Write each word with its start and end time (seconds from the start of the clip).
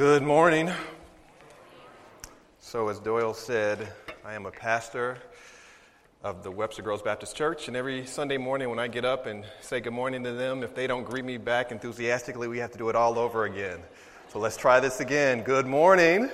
Good 0.00 0.22
morning. 0.22 0.72
So, 2.60 2.88
as 2.88 2.98
Doyle 3.00 3.34
said, 3.34 3.92
I 4.24 4.32
am 4.32 4.46
a 4.46 4.50
pastor 4.50 5.18
of 6.24 6.42
the 6.42 6.50
Webster 6.50 6.80
Groves 6.80 7.02
Baptist 7.02 7.36
Church, 7.36 7.68
and 7.68 7.76
every 7.76 8.06
Sunday 8.06 8.38
morning 8.38 8.70
when 8.70 8.78
I 8.78 8.88
get 8.88 9.04
up 9.04 9.26
and 9.26 9.44
say 9.60 9.78
good 9.80 9.92
morning 9.92 10.24
to 10.24 10.32
them, 10.32 10.62
if 10.62 10.74
they 10.74 10.86
don't 10.86 11.04
greet 11.04 11.26
me 11.26 11.36
back 11.36 11.70
enthusiastically, 11.70 12.48
we 12.48 12.56
have 12.60 12.72
to 12.72 12.78
do 12.78 12.88
it 12.88 12.96
all 12.96 13.18
over 13.18 13.44
again. 13.44 13.80
So, 14.32 14.38
let's 14.38 14.56
try 14.56 14.80
this 14.80 15.00
again. 15.00 15.42
Good 15.42 15.66
morning. 15.66 16.30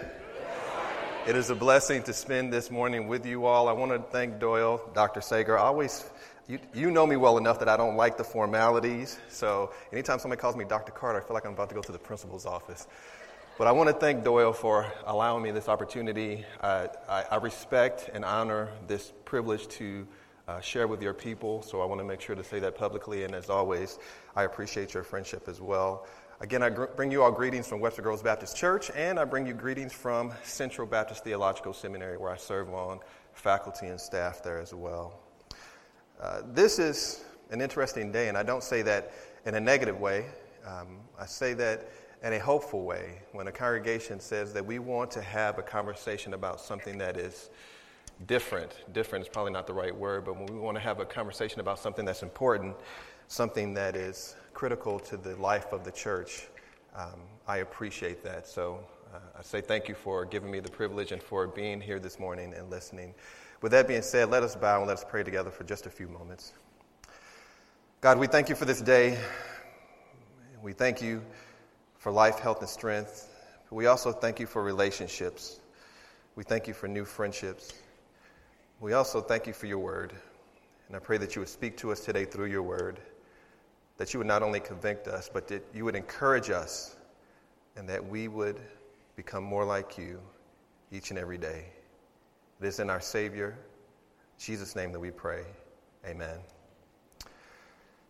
It 1.26 1.34
is 1.34 1.50
a 1.50 1.56
blessing 1.56 2.04
to 2.04 2.12
spend 2.12 2.52
this 2.52 2.70
morning 2.70 3.08
with 3.08 3.26
you 3.26 3.46
all. 3.46 3.66
I 3.66 3.72
want 3.72 3.90
to 3.90 3.98
thank 4.12 4.38
Doyle, 4.38 4.80
Dr. 4.94 5.20
Sager. 5.20 5.58
I 5.58 5.62
always 5.62 6.08
you, 6.46 6.60
you 6.72 6.92
know 6.92 7.04
me 7.04 7.16
well 7.16 7.36
enough 7.36 7.58
that 7.58 7.68
I 7.68 7.76
don't 7.76 7.96
like 7.96 8.16
the 8.16 8.22
formalities. 8.22 9.18
So 9.28 9.72
anytime 9.92 10.20
somebody 10.20 10.40
calls 10.40 10.54
me 10.54 10.64
Dr. 10.64 10.92
Carter, 10.92 11.20
I 11.20 11.26
feel 11.26 11.34
like 11.34 11.44
I'm 11.44 11.54
about 11.54 11.70
to 11.70 11.74
go 11.74 11.82
to 11.82 11.90
the 11.90 11.98
principal's 11.98 12.46
office. 12.46 12.86
But 13.58 13.66
I 13.66 13.72
want 13.72 13.88
to 13.88 13.94
thank 13.94 14.22
Doyle 14.22 14.52
for 14.52 14.86
allowing 15.06 15.42
me 15.42 15.50
this 15.50 15.66
opportunity. 15.66 16.44
I, 16.60 16.90
I, 17.08 17.24
I 17.30 17.36
respect 17.36 18.10
and 18.12 18.22
honor 18.22 18.68
this 18.86 19.14
privilege 19.24 19.66
to 19.68 20.06
uh, 20.46 20.60
share 20.60 20.86
with 20.86 21.00
your 21.00 21.14
people, 21.14 21.62
so 21.62 21.80
I 21.80 21.86
want 21.86 21.98
to 22.02 22.04
make 22.04 22.20
sure 22.20 22.36
to 22.36 22.44
say 22.44 22.58
that 22.58 22.76
publicly. 22.76 23.24
And 23.24 23.34
as 23.34 23.48
always, 23.48 23.98
I 24.36 24.42
appreciate 24.42 24.92
your 24.92 25.04
friendship 25.04 25.48
as 25.48 25.62
well. 25.62 26.06
Again, 26.40 26.62
I 26.62 26.68
gr- 26.68 26.84
bring 26.84 27.10
you 27.10 27.22
all 27.22 27.32
greetings 27.32 27.66
from 27.66 27.80
Webster 27.80 28.02
Groves 28.02 28.20
Baptist 28.20 28.58
Church, 28.58 28.90
and 28.94 29.18
I 29.18 29.24
bring 29.24 29.46
you 29.46 29.54
greetings 29.54 29.94
from 29.94 30.34
Central 30.42 30.86
Baptist 30.86 31.24
Theological 31.24 31.72
Seminary, 31.72 32.18
where 32.18 32.30
I 32.30 32.36
serve 32.36 32.68
on 32.74 33.00
faculty 33.32 33.86
and 33.86 33.98
staff 33.98 34.42
there 34.42 34.58
as 34.58 34.74
well. 34.74 35.18
Uh, 36.20 36.42
this 36.52 36.78
is 36.78 37.24
an 37.50 37.62
interesting 37.62 38.12
day, 38.12 38.28
and 38.28 38.36
I 38.36 38.42
don't 38.42 38.62
say 38.62 38.82
that 38.82 39.12
in 39.46 39.54
a 39.54 39.60
negative 39.60 39.98
way. 39.98 40.26
Um, 40.66 40.98
I 41.18 41.24
say 41.24 41.54
that 41.54 41.88
in 42.26 42.32
a 42.32 42.40
hopeful 42.40 42.82
way 42.82 43.20
when 43.30 43.46
a 43.46 43.52
congregation 43.52 44.18
says 44.18 44.52
that 44.52 44.66
we 44.66 44.80
want 44.80 45.12
to 45.12 45.22
have 45.22 45.60
a 45.60 45.62
conversation 45.62 46.34
about 46.34 46.60
something 46.60 46.98
that 46.98 47.16
is 47.16 47.50
different. 48.26 48.82
Different 48.92 49.24
is 49.24 49.28
probably 49.28 49.52
not 49.52 49.68
the 49.68 49.72
right 49.72 49.94
word, 49.94 50.24
but 50.24 50.36
when 50.36 50.46
we 50.46 50.58
want 50.58 50.74
to 50.76 50.80
have 50.80 50.98
a 50.98 51.04
conversation 51.04 51.60
about 51.60 51.78
something 51.78 52.04
that's 52.04 52.24
important, 52.24 52.74
something 53.28 53.72
that 53.74 53.94
is 53.94 54.34
critical 54.54 54.98
to 54.98 55.16
the 55.16 55.36
life 55.36 55.72
of 55.72 55.84
the 55.84 55.92
church, 55.92 56.48
um, 56.96 57.20
I 57.46 57.58
appreciate 57.58 58.24
that. 58.24 58.48
So 58.48 58.80
uh, 59.14 59.18
I 59.38 59.42
say 59.42 59.60
thank 59.60 59.88
you 59.88 59.94
for 59.94 60.24
giving 60.24 60.50
me 60.50 60.58
the 60.58 60.70
privilege 60.70 61.12
and 61.12 61.22
for 61.22 61.46
being 61.46 61.80
here 61.80 62.00
this 62.00 62.18
morning 62.18 62.54
and 62.54 62.68
listening. 62.70 63.14
With 63.62 63.70
that 63.70 63.86
being 63.86 64.02
said, 64.02 64.30
let 64.30 64.42
us 64.42 64.56
bow 64.56 64.78
and 64.78 64.88
let 64.88 64.98
us 64.98 65.04
pray 65.08 65.22
together 65.22 65.52
for 65.52 65.62
just 65.62 65.86
a 65.86 65.90
few 65.90 66.08
moments. 66.08 66.54
God, 68.00 68.18
we 68.18 68.26
thank 68.26 68.48
you 68.48 68.56
for 68.56 68.64
this 68.64 68.80
day. 68.80 69.16
We 70.60 70.72
thank 70.72 71.00
you 71.00 71.22
for 71.98 72.12
life, 72.12 72.38
health, 72.38 72.60
and 72.60 72.68
strength. 72.68 73.28
We 73.70 73.86
also 73.86 74.12
thank 74.12 74.38
you 74.38 74.46
for 74.46 74.62
relationships. 74.62 75.60
We 76.36 76.44
thank 76.44 76.68
you 76.68 76.74
for 76.74 76.88
new 76.88 77.04
friendships. 77.04 77.72
We 78.80 78.92
also 78.92 79.20
thank 79.20 79.46
you 79.46 79.52
for 79.52 79.66
your 79.66 79.78
word. 79.78 80.12
And 80.88 80.96
I 80.96 81.00
pray 81.00 81.18
that 81.18 81.34
you 81.34 81.40
would 81.40 81.48
speak 81.48 81.76
to 81.78 81.90
us 81.90 82.00
today 82.00 82.24
through 82.24 82.46
your 82.46 82.62
word, 82.62 83.00
that 83.96 84.12
you 84.12 84.18
would 84.18 84.26
not 84.26 84.42
only 84.42 84.60
convict 84.60 85.08
us, 85.08 85.28
but 85.32 85.48
that 85.48 85.64
you 85.74 85.84
would 85.84 85.96
encourage 85.96 86.50
us, 86.50 86.96
and 87.76 87.88
that 87.88 88.06
we 88.06 88.28
would 88.28 88.60
become 89.16 89.42
more 89.42 89.64
like 89.64 89.98
you 89.98 90.20
each 90.92 91.10
and 91.10 91.18
every 91.18 91.38
day. 91.38 91.64
It 92.60 92.66
is 92.66 92.78
in 92.78 92.88
our 92.88 93.00
Savior, 93.00 93.58
Jesus' 94.38 94.76
name, 94.76 94.92
that 94.92 95.00
we 95.00 95.10
pray. 95.10 95.42
Amen. 96.06 96.38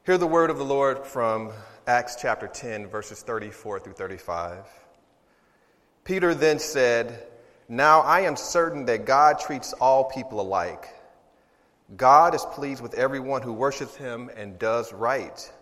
Hear 0.06 0.18
the 0.18 0.26
word 0.28 0.50
of 0.50 0.58
the 0.58 0.64
Lord 0.64 1.04
from 1.04 1.50
Acts 1.88 2.14
chapter 2.14 2.46
10, 2.46 2.86
verses 2.86 3.22
34 3.22 3.80
through 3.80 3.94
35. 3.94 4.64
Peter 6.04 6.32
then 6.32 6.60
said, 6.60 7.26
Now 7.68 8.02
I 8.02 8.20
am 8.20 8.36
certain 8.36 8.84
that 8.84 9.04
God 9.04 9.40
treats 9.40 9.72
all 9.72 10.04
people 10.04 10.40
alike. 10.40 10.86
God 11.96 12.36
is 12.36 12.44
pleased 12.52 12.84
with 12.84 12.94
everyone 12.94 13.42
who 13.42 13.52
worships 13.52 13.96
him 13.96 14.30
and 14.36 14.60
does 14.60 14.92
right, 14.92 15.52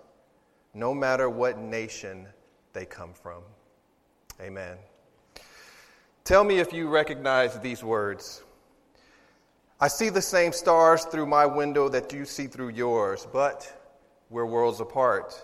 no 0.75 0.93
matter 0.93 1.31
what 1.31 1.59
nation 1.59 2.27
they 2.75 2.85
come 2.85 3.15
from. 3.15 3.41
Amen. 4.43 4.77
Tell 6.25 6.45
me 6.45 6.59
if 6.59 6.71
you 6.71 6.89
recognize 6.89 7.59
these 7.61 7.83
words. 7.83 8.43
I 9.81 9.89
see 9.89 10.11
the 10.11 10.21
same 10.21 10.53
stars 10.53 11.07
through 11.07 11.25
my 11.25 11.47
window 11.47 11.89
that 11.89 12.13
you 12.13 12.27
see 12.27 12.47
through 12.47 12.73
yours, 12.73 13.27
but 13.33 13.81
we're 14.31 14.47
worlds 14.47 14.81
apart. 14.81 15.41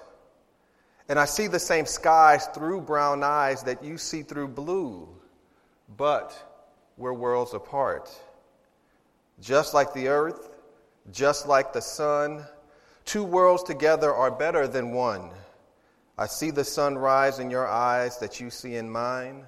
And 1.08 1.18
I 1.18 1.24
see 1.24 1.48
the 1.48 1.58
same 1.58 1.86
skies 1.86 2.46
through 2.54 2.82
brown 2.82 3.24
eyes 3.24 3.64
that 3.64 3.82
you 3.82 3.98
see 3.98 4.22
through 4.22 4.48
blue, 4.48 5.08
but 5.96 6.32
we're 6.96 7.12
worlds 7.12 7.52
apart. 7.52 8.10
Just 9.40 9.74
like 9.74 9.92
the 9.92 10.08
earth, 10.08 10.50
just 11.10 11.48
like 11.48 11.72
the 11.72 11.80
sun, 11.80 12.44
two 13.04 13.24
worlds 13.24 13.62
together 13.62 14.14
are 14.14 14.30
better 14.30 14.68
than 14.68 14.92
one. 14.92 15.30
I 16.16 16.26
see 16.26 16.50
the 16.50 16.64
sun 16.64 16.98
rise 16.98 17.38
in 17.38 17.50
your 17.50 17.66
eyes 17.66 18.18
that 18.18 18.40
you 18.40 18.50
see 18.50 18.76
in 18.76 18.90
mine, 18.90 19.46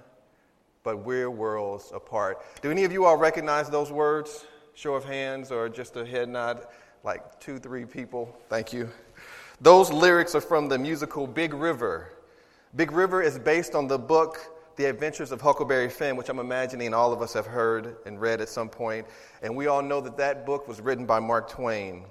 but 0.83 1.05
we're 1.05 1.31
worlds 1.31 1.93
apart. 1.95 2.39
Do 2.63 2.71
any 2.71 2.85
of 2.85 2.93
you 2.93 3.05
all 3.05 3.17
recognize 3.17 3.69
those 3.69 3.93
words? 3.93 4.47
Show 4.75 4.95
of 4.95 5.05
hands 5.05 5.53
or 5.53 5.69
just 5.69 5.97
a 5.97 6.07
head 6.07 6.29
nod? 6.29 6.67
Like 7.05 7.39
two, 7.41 7.59
three 7.59 7.85
people. 7.85 8.35
Thank 8.49 8.73
you. 8.73 8.89
Those 9.63 9.93
lyrics 9.93 10.35
are 10.35 10.41
from 10.41 10.69
the 10.69 10.77
musical 10.77 11.25
Big 11.25 11.55
River. 11.55 12.13
Big 12.75 12.91
River 12.91 13.23
is 13.23 13.39
based 13.39 13.77
on 13.77 13.87
the 13.87 13.97
book 13.97 14.41
The 14.75 14.87
Adventures 14.87 15.31
of 15.31 15.41
Huckleberry 15.41 15.89
Finn, 15.89 16.17
which 16.17 16.29
I'm 16.29 16.41
imagining 16.41 16.93
all 16.93 17.13
of 17.13 17.23
us 17.23 17.33
have 17.35 17.47
heard 17.47 17.95
and 18.05 18.21
read 18.21 18.41
at 18.41 18.49
some 18.49 18.69
point. 18.69 19.07
And 19.41 19.55
we 19.55 19.69
all 19.69 19.81
know 19.81 20.01
that 20.01 20.17
that 20.17 20.45
book 20.45 20.67
was 20.67 20.81
written 20.81 21.07
by 21.07 21.21
Mark 21.21 21.49
Twain. 21.49 22.07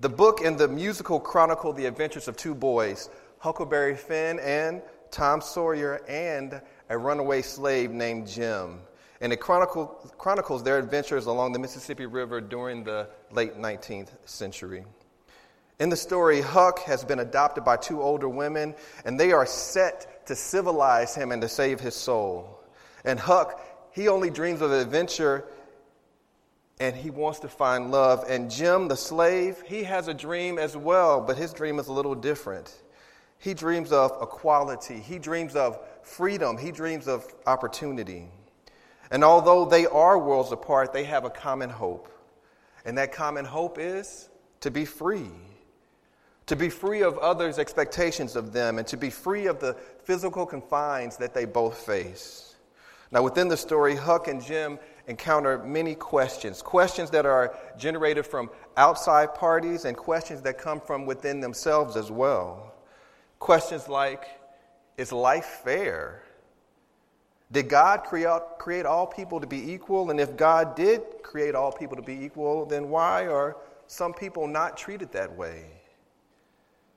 The 0.00 0.10
book 0.10 0.42
and 0.44 0.58
the 0.58 0.68
musical 0.68 1.18
chronicle 1.18 1.72
the 1.72 1.86
adventures 1.86 2.28
of 2.28 2.36
two 2.36 2.54
boys, 2.54 3.08
Huckleberry 3.38 3.96
Finn 3.96 4.38
and 4.40 4.82
Tom 5.10 5.40
Sawyer, 5.40 6.02
and 6.06 6.60
a 6.90 6.98
runaway 6.98 7.40
slave 7.40 7.90
named 7.90 8.26
Jim. 8.26 8.80
And 9.22 9.32
it 9.32 9.40
chronicle, 9.40 9.86
chronicles 10.18 10.62
their 10.62 10.78
adventures 10.78 11.24
along 11.24 11.52
the 11.52 11.58
Mississippi 11.58 12.04
River 12.04 12.42
during 12.42 12.84
the 12.84 13.08
late 13.30 13.56
19th 13.56 14.10
century. 14.26 14.84
In 15.82 15.88
the 15.88 15.96
story, 15.96 16.40
Huck 16.40 16.78
has 16.84 17.04
been 17.04 17.18
adopted 17.18 17.64
by 17.64 17.76
two 17.76 18.00
older 18.00 18.28
women, 18.28 18.76
and 19.04 19.18
they 19.18 19.32
are 19.32 19.44
set 19.44 20.24
to 20.28 20.36
civilize 20.36 21.16
him 21.16 21.32
and 21.32 21.42
to 21.42 21.48
save 21.48 21.80
his 21.80 21.96
soul. 21.96 22.60
And 23.04 23.18
Huck, 23.18 23.60
he 23.90 24.06
only 24.06 24.30
dreams 24.30 24.60
of 24.60 24.70
adventure 24.70 25.44
and 26.78 26.94
he 26.94 27.10
wants 27.10 27.40
to 27.40 27.48
find 27.48 27.90
love. 27.90 28.24
And 28.28 28.48
Jim, 28.48 28.86
the 28.86 28.96
slave, 28.96 29.60
he 29.66 29.82
has 29.82 30.06
a 30.06 30.14
dream 30.14 30.56
as 30.56 30.76
well, 30.76 31.20
but 31.20 31.36
his 31.36 31.52
dream 31.52 31.80
is 31.80 31.88
a 31.88 31.92
little 31.92 32.14
different. 32.14 32.72
He 33.40 33.52
dreams 33.52 33.90
of 33.90 34.16
equality, 34.22 35.00
he 35.00 35.18
dreams 35.18 35.56
of 35.56 35.80
freedom, 36.02 36.58
he 36.58 36.70
dreams 36.70 37.08
of 37.08 37.26
opportunity. 37.44 38.28
And 39.10 39.24
although 39.24 39.64
they 39.64 39.86
are 39.86 40.16
worlds 40.16 40.52
apart, 40.52 40.92
they 40.92 41.04
have 41.04 41.24
a 41.24 41.30
common 41.30 41.70
hope. 41.70 42.08
And 42.84 42.98
that 42.98 43.10
common 43.10 43.44
hope 43.44 43.78
is 43.80 44.28
to 44.60 44.70
be 44.70 44.84
free 44.84 45.32
to 46.46 46.56
be 46.56 46.68
free 46.68 47.02
of 47.02 47.18
others' 47.18 47.58
expectations 47.58 48.36
of 48.36 48.52
them, 48.52 48.78
and 48.78 48.86
to 48.88 48.96
be 48.96 49.10
free 49.10 49.46
of 49.46 49.60
the 49.60 49.74
physical 50.04 50.44
confines 50.44 51.16
that 51.18 51.34
they 51.34 51.44
both 51.44 51.78
face. 51.86 52.56
Now, 53.10 53.22
within 53.22 53.48
the 53.48 53.56
story, 53.56 53.94
Huck 53.94 54.26
and 54.26 54.42
Jim 54.42 54.78
encounter 55.06 55.58
many 55.58 55.94
questions 55.94 56.62
questions 56.62 57.10
that 57.10 57.26
are 57.26 57.54
generated 57.76 58.24
from 58.26 58.48
outside 58.76 59.34
parties 59.34 59.84
and 59.84 59.96
questions 59.96 60.42
that 60.42 60.58
come 60.58 60.80
from 60.80 61.06
within 61.06 61.40
themselves 61.40 61.96
as 61.96 62.10
well. 62.10 62.72
Questions 63.38 63.88
like 63.88 64.24
Is 64.96 65.12
life 65.12 65.60
fair? 65.64 66.22
Did 67.50 67.68
God 67.68 68.04
create, 68.04 68.86
all 68.86 69.06
people 69.06 69.40
to 69.40 69.46
be 69.46 69.72
equal? 69.72 70.10
And 70.10 70.18
if 70.18 70.36
God 70.36 70.74
did 70.74 71.02
create 71.22 71.54
all 71.54 71.70
people 71.70 71.96
to 71.96 72.02
be 72.02 72.24
equal, 72.24 72.64
then 72.64 72.88
why 72.88 73.26
are 73.26 73.58
some 73.88 74.14
people 74.14 74.46
not 74.46 74.78
treated 74.78 75.12
that 75.12 75.36
way? 75.36 75.66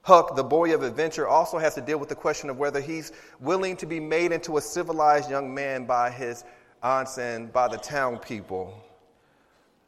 Huck, 0.05 0.35
the 0.35 0.43
boy 0.43 0.71
of 0.75 0.83
adventure, 0.83 1.27
also 1.27 1.57
has 1.57 1.73
to 1.73 1.81
deal 1.81 1.97
with 1.97 2.09
the 2.09 2.15
question 2.15 2.51
of 2.51 2.59
whether 2.59 2.79
he's 2.79 3.11
willing 3.39 3.75
to 3.77 3.87
be 3.87 3.99
made 3.99 4.31
into 4.31 4.57
a 4.57 4.61
civilized 4.61 5.31
young 5.31 5.51
man 5.51 5.85
by 5.85 6.11
his 6.11 6.43
aunts 6.83 7.17
and 7.17 7.51
by 7.51 7.67
the 7.67 7.77
town 7.77 8.19
people. 8.19 8.71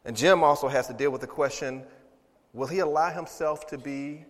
And 0.06 0.18
Jim 0.18 0.44
also 0.44 0.68
has 0.70 0.88
to 0.88 0.94
deal 0.94 1.12
with 1.12 1.22
the 1.22 1.28
question 1.28 1.84
will 2.54 2.66
he 2.66 2.80
allow 2.80 3.12
himself 3.12 3.68
to 3.68 3.78
be 3.78 4.26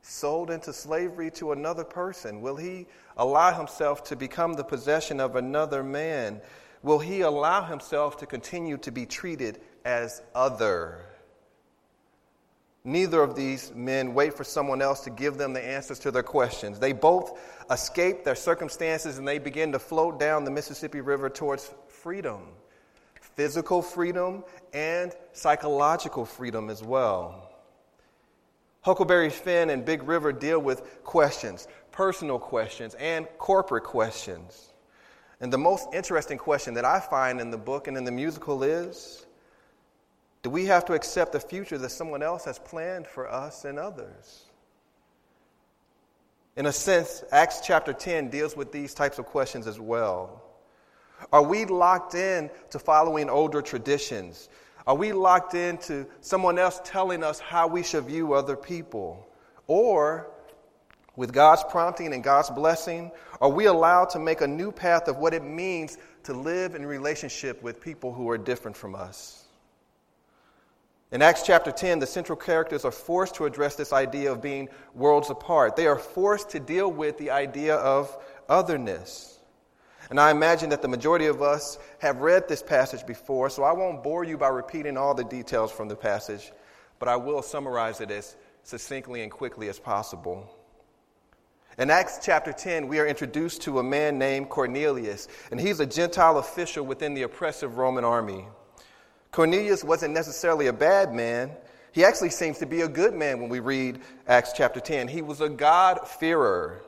sold 0.00 0.48
into 0.48 0.72
slavery 0.72 1.32
to 1.32 1.50
another 1.50 1.82
person? 1.82 2.40
Will 2.40 2.54
he 2.54 2.86
allow 3.16 3.52
himself 3.52 4.04
to 4.04 4.14
become 4.14 4.52
the 4.52 4.62
possession 4.62 5.18
of 5.18 5.34
another 5.34 5.82
man? 5.82 6.40
Will 6.84 7.00
he 7.00 7.22
allow 7.22 7.64
himself 7.64 8.16
to 8.18 8.26
continue 8.26 8.76
to 8.76 8.92
be 8.92 9.04
treated 9.04 9.60
as 9.84 10.22
other? 10.36 11.00
Neither 12.86 13.20
of 13.20 13.34
these 13.34 13.74
men 13.74 14.14
wait 14.14 14.32
for 14.32 14.44
someone 14.44 14.80
else 14.80 15.00
to 15.00 15.10
give 15.10 15.36
them 15.36 15.52
the 15.52 15.62
answers 15.62 15.98
to 15.98 16.10
their 16.10 16.22
questions. 16.22 16.78
They 16.78 16.92
both 16.92 17.38
escape 17.70 18.24
their 18.24 18.34
circumstances 18.34 19.18
and 19.18 19.28
they 19.28 19.38
begin 19.38 19.72
to 19.72 19.78
float 19.78 20.18
down 20.18 20.44
the 20.44 20.50
Mississippi 20.50 21.02
River 21.02 21.28
towards 21.28 21.70
freedom 21.88 22.42
physical 23.36 23.82
freedom 23.82 24.42
and 24.72 25.12
psychological 25.34 26.24
freedom 26.24 26.70
as 26.70 26.82
well. 26.82 27.50
Huckleberry 28.80 29.30
Finn 29.30 29.68
and 29.70 29.84
Big 29.84 30.02
River 30.04 30.32
deal 30.32 30.58
with 30.58 31.02
questions, 31.04 31.68
personal 31.92 32.38
questions, 32.38 32.94
and 32.94 33.26
corporate 33.36 33.84
questions. 33.84 34.72
And 35.40 35.52
the 35.52 35.58
most 35.58 35.88
interesting 35.92 36.38
question 36.38 36.74
that 36.74 36.86
I 36.86 36.98
find 36.98 37.40
in 37.40 37.50
the 37.50 37.58
book 37.58 37.88
and 37.88 37.96
in 37.96 38.04
the 38.04 38.12
musical 38.12 38.62
is 38.62 39.25
do 40.46 40.50
we 40.50 40.66
have 40.66 40.84
to 40.84 40.92
accept 40.92 41.32
the 41.32 41.40
future 41.40 41.76
that 41.76 41.88
someone 41.88 42.22
else 42.22 42.44
has 42.44 42.56
planned 42.56 43.08
for 43.08 43.28
us 43.28 43.64
and 43.64 43.80
others? 43.80 44.44
In 46.54 46.66
a 46.66 46.72
sense, 46.72 47.24
Acts 47.32 47.62
chapter 47.64 47.92
10 47.92 48.30
deals 48.30 48.56
with 48.56 48.70
these 48.70 48.94
types 48.94 49.18
of 49.18 49.26
questions 49.26 49.66
as 49.66 49.80
well. 49.80 50.44
Are 51.32 51.42
we 51.42 51.64
locked 51.64 52.14
in 52.14 52.48
to 52.70 52.78
following 52.78 53.28
older 53.28 53.60
traditions? 53.60 54.48
Are 54.86 54.94
we 54.94 55.12
locked 55.12 55.54
into 55.54 56.06
someone 56.20 56.60
else 56.60 56.80
telling 56.84 57.24
us 57.24 57.40
how 57.40 57.66
we 57.66 57.82
should 57.82 58.04
view 58.04 58.32
other 58.34 58.54
people? 58.54 59.26
Or, 59.66 60.30
with 61.16 61.32
God's 61.32 61.64
prompting 61.68 62.14
and 62.14 62.22
God's 62.22 62.50
blessing, 62.50 63.10
are 63.40 63.50
we 63.50 63.64
allowed 63.64 64.10
to 64.10 64.20
make 64.20 64.42
a 64.42 64.46
new 64.46 64.70
path 64.70 65.08
of 65.08 65.16
what 65.16 65.34
it 65.34 65.42
means 65.42 65.98
to 66.22 66.34
live 66.34 66.76
in 66.76 66.86
relationship 66.86 67.64
with 67.64 67.80
people 67.80 68.12
who 68.12 68.30
are 68.30 68.38
different 68.38 68.76
from 68.76 68.94
us? 68.94 69.45
In 71.16 71.22
Acts 71.22 71.44
chapter 71.44 71.72
10, 71.72 72.00
the 72.00 72.06
central 72.06 72.36
characters 72.36 72.84
are 72.84 72.90
forced 72.90 73.36
to 73.36 73.46
address 73.46 73.74
this 73.74 73.90
idea 73.90 74.30
of 74.30 74.42
being 74.42 74.68
worlds 74.92 75.30
apart. 75.30 75.74
They 75.74 75.86
are 75.86 75.98
forced 75.98 76.50
to 76.50 76.60
deal 76.60 76.92
with 76.92 77.16
the 77.16 77.30
idea 77.30 77.76
of 77.76 78.14
otherness. 78.50 79.38
And 80.10 80.20
I 80.20 80.30
imagine 80.30 80.68
that 80.68 80.82
the 80.82 80.88
majority 80.88 81.24
of 81.24 81.40
us 81.40 81.78
have 82.00 82.18
read 82.18 82.48
this 82.48 82.62
passage 82.62 83.06
before, 83.06 83.48
so 83.48 83.62
I 83.62 83.72
won't 83.72 84.02
bore 84.02 84.24
you 84.24 84.36
by 84.36 84.48
repeating 84.48 84.98
all 84.98 85.14
the 85.14 85.24
details 85.24 85.72
from 85.72 85.88
the 85.88 85.96
passage, 85.96 86.52
but 86.98 87.08
I 87.08 87.16
will 87.16 87.40
summarize 87.40 88.02
it 88.02 88.10
as 88.10 88.36
succinctly 88.62 89.22
and 89.22 89.32
quickly 89.32 89.70
as 89.70 89.78
possible. 89.78 90.54
In 91.78 91.88
Acts 91.88 92.18
chapter 92.22 92.52
10, 92.52 92.88
we 92.88 92.98
are 92.98 93.06
introduced 93.06 93.62
to 93.62 93.78
a 93.78 93.82
man 93.82 94.18
named 94.18 94.50
Cornelius, 94.50 95.28
and 95.50 95.58
he's 95.58 95.80
a 95.80 95.86
Gentile 95.86 96.36
official 96.36 96.84
within 96.84 97.14
the 97.14 97.22
oppressive 97.22 97.78
Roman 97.78 98.04
army. 98.04 98.44
Cornelius 99.30 99.84
wasn't 99.84 100.14
necessarily 100.14 100.66
a 100.66 100.72
bad 100.72 101.14
man. 101.14 101.50
He 101.92 102.04
actually 102.04 102.30
seems 102.30 102.58
to 102.58 102.66
be 102.66 102.82
a 102.82 102.88
good 102.88 103.14
man 103.14 103.40
when 103.40 103.48
we 103.48 103.60
read 103.60 104.00
Acts 104.26 104.52
chapter 104.54 104.80
10. 104.80 105.08
He 105.08 105.22
was 105.22 105.40
a 105.40 105.48
God-fearer. 105.48 106.82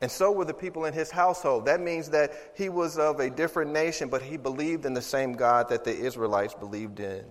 And 0.00 0.10
so 0.10 0.32
were 0.32 0.44
the 0.44 0.52
people 0.52 0.84
in 0.84 0.92
his 0.92 1.10
household. 1.10 1.64
That 1.64 1.80
means 1.80 2.10
that 2.10 2.32
he 2.54 2.68
was 2.68 2.98
of 2.98 3.20
a 3.20 3.30
different 3.30 3.72
nation, 3.72 4.10
but 4.10 4.20
he 4.20 4.36
believed 4.36 4.84
in 4.84 4.92
the 4.92 5.00
same 5.00 5.32
God 5.32 5.70
that 5.70 5.84
the 5.84 5.96
Israelites 5.96 6.52
believed 6.52 7.00
in. 7.00 7.24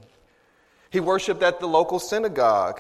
He 0.89 0.99
worshiped 0.99 1.43
at 1.43 1.59
the 1.59 1.67
local 1.67 1.99
synagogue. 1.99 2.79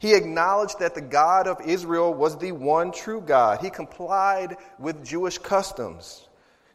He 0.00 0.14
acknowledged 0.14 0.78
that 0.78 0.94
the 0.94 1.02
God 1.02 1.46
of 1.46 1.60
Israel 1.66 2.12
was 2.14 2.38
the 2.38 2.52
one 2.52 2.92
true 2.92 3.20
God. 3.20 3.60
He 3.60 3.70
complied 3.70 4.56
with 4.78 5.04
Jewish 5.04 5.38
customs. 5.38 6.26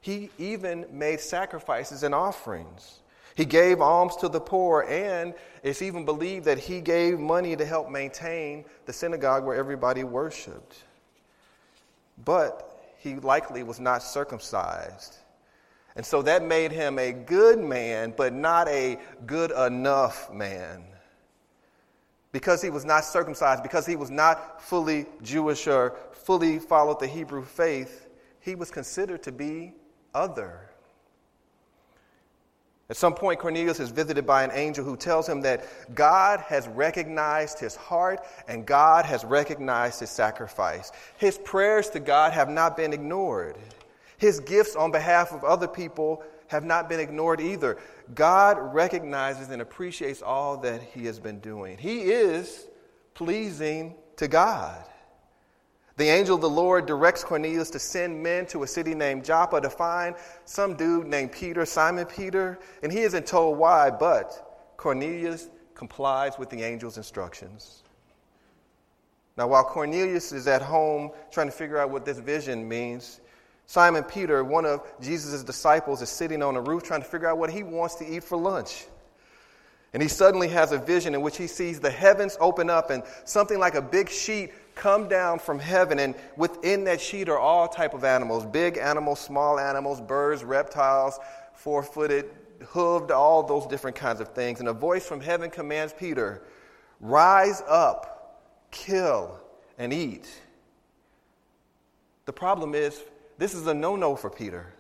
He 0.02 0.30
even 0.38 0.86
made 0.92 1.20
sacrifices 1.20 2.04
and 2.04 2.14
offerings. 2.14 3.01
He 3.36 3.46
gave 3.46 3.82
alms 3.82 4.16
to 4.18 4.30
the 4.30 4.42
poor, 4.42 4.86
and 4.88 5.34
it's 5.64 5.82
even 5.82 6.06
believed 6.06 6.46
that 6.46 6.60
he 6.60 6.82
gave 6.82 7.20
money 7.20 7.56
to 7.56 7.66
help 7.66 7.90
maintain 7.90 8.66
the 8.86 8.94
synagogue 8.94 9.46
where 9.46 9.56
everybody 9.56 10.04
worshiped 10.04 10.84
but 12.26 12.94
he 13.00 13.16
likely 13.16 13.64
was 13.64 13.80
not 13.80 14.04
circumcised. 14.04 15.18
And 15.96 16.06
so 16.06 16.22
that 16.22 16.44
made 16.44 16.72
him 16.72 17.00
a 17.00 17.12
good 17.12 17.60
man, 17.60 18.14
but 18.16 18.34
not 18.34 18.68
a 18.68 18.98
good 19.26 19.52
enough 19.52 20.32
man. 20.32 20.84
Because 22.32 22.62
he 22.62 22.70
was 22.70 22.86
not 22.86 23.04
circumcised, 23.04 23.62
because 23.62 23.86
he 23.86 23.98
was 23.98 24.10
not 24.10 24.62
fully 24.62 25.06
Jewish 25.22 25.68
or 25.68 25.98
fully 26.14 26.60
followed 26.60 27.00
the 27.00 27.08
Hebrew 27.08 27.44
faith, 27.44 28.08
he 28.40 28.56
was 28.56 28.72
considered 28.72 29.24
to 29.24 29.32
be 29.32 29.74
other. 30.14 30.71
At 32.92 32.98
some 32.98 33.14
point, 33.14 33.40
Cornelius 33.40 33.80
is 33.80 33.90
visited 33.90 34.26
by 34.26 34.44
an 34.44 34.52
angel 34.54 34.84
who 34.84 34.98
tells 34.98 35.28
him 35.28 35.40
that 35.44 35.64
God 35.96 36.42
has 36.42 36.68
recognized 36.68 37.58
his 37.58 37.74
heart 37.74 38.20
and 38.50 38.66
God 38.66 39.06
has 39.06 39.24
recognized 39.24 40.02
his 40.02 40.10
sacrifice. 40.10 40.92
His 41.18 41.38
prayers 41.38 41.90
to 41.92 42.02
God 42.02 42.34
have 42.34 42.50
not 42.50 42.76
been 42.76 42.92
ignored. 42.92 43.56
His 44.18 44.42
gifts 44.42 44.76
on 44.76 44.92
behalf 44.92 45.32
of 45.32 45.46
other 45.46 45.70
people 45.70 46.22
have 46.48 46.66
not 46.66 46.90
been 46.90 47.00
ignored 47.00 47.40
either. 47.40 47.78
God 48.14 48.58
recognizes 48.60 49.52
and 49.52 49.62
appreciates 49.62 50.22
all 50.22 50.58
that 50.58 50.84
he 50.84 51.06
has 51.06 51.18
been 51.18 51.40
doing. 51.40 51.78
He 51.78 52.02
is 52.12 52.68
pleasing 53.14 53.96
to 54.18 54.28
God. 54.28 54.84
The 55.98 56.06
angel 56.06 56.36
of 56.36 56.42
the 56.42 56.50
Lord 56.50 56.86
directs 56.86 57.24
Cornelius 57.24 57.70
to 57.72 57.80
send 57.80 58.24
men 58.24 58.46
to 58.48 58.64
a 58.64 58.68
city 58.68 58.96
named 58.96 59.26
Joppa 59.26 59.62
to 59.62 59.70
find 59.70 60.16
some 60.46 60.76
dude 60.76 61.08
named 61.08 61.32
Peter, 61.32 61.66
Simon 61.66 62.06
Peter, 62.06 62.60
and 62.82 62.92
he 62.92 63.00
isn't 63.00 63.26
told 63.26 63.58
why, 63.58 63.90
but 63.90 64.74
Cornelius 64.78 65.50
complies 65.76 66.40
with 66.40 66.50
the 66.50 66.64
angel's 66.64 66.98
instructions. 66.98 67.84
Now, 69.38 69.48
while 69.48 69.64
Cornelius 69.64 70.32
is 70.32 70.48
at 70.48 70.62
home 70.62 71.12
trying 71.32 71.48
to 71.48 71.54
figure 71.54 71.78
out 71.78 71.90
what 71.90 72.06
this 72.06 72.20
vision 72.20 72.68
means, 72.68 73.20
Simon 73.66 74.04
Peter, 74.04 74.44
one 74.44 74.66
of 74.66 74.82
Jesus' 75.02 75.44
disciples, 75.44 76.02
is 76.02 76.10
sitting 76.10 76.44
on 76.44 76.56
a 76.56 76.62
roof 76.62 76.84
trying 76.84 77.02
to 77.02 77.08
figure 77.08 77.28
out 77.28 77.38
what 77.38 77.50
he 77.50 77.64
wants 77.64 77.96
to 77.96 78.06
eat 78.06 78.24
for 78.24 78.38
lunch. 78.38 78.86
And 79.94 80.02
he 80.02 80.10
suddenly 80.10 80.48
has 80.50 80.72
a 80.72 80.78
vision 80.78 81.14
in 81.16 81.22
which 81.22 81.38
he 81.38 81.48
sees 81.48 81.80
the 81.80 81.90
heavens 81.90 82.38
open 82.40 82.70
up 82.70 82.90
and 82.90 83.04
something 83.26 83.60
like 83.60 83.76
a 83.76 83.82
big 83.82 84.10
sheet 84.10 84.52
come 84.76 85.08
down 85.08 85.40
from 85.40 85.60
heaven 85.60 86.00
and 86.00 86.16
within 86.38 86.84
that 86.86 87.02
sheet 87.02 87.30
are 87.30 87.40
all 87.40 87.68
type 87.68 87.94
of 87.94 88.04
animals 88.04 88.46
big 88.46 88.78
animals 88.78 89.20
small 89.20 89.60
animals 89.60 90.02
birds 90.02 90.44
reptiles 90.44 91.20
four-footed 91.54 92.26
hooved 92.64 93.12
all 93.12 93.44
those 93.44 93.66
different 93.68 93.96
kinds 93.96 94.20
of 94.20 94.30
things. 94.30 94.60
And 94.60 94.70
a 94.70 94.74
voice 94.74 95.06
from 95.06 95.22
heaven 95.22 95.50
commands 95.50 95.94
peter 95.98 96.42
rise 97.00 97.62
up 97.68 98.40
kill 98.72 99.40
and 99.78 99.92
eat. 99.92 100.28
The 102.26 102.34
problem 102.34 102.76
is 102.76 103.02
this 103.38 103.54
is 103.54 103.68
a 103.68 103.74
no-no 103.74 104.16
for 104.16 104.30
peter. 104.30 104.74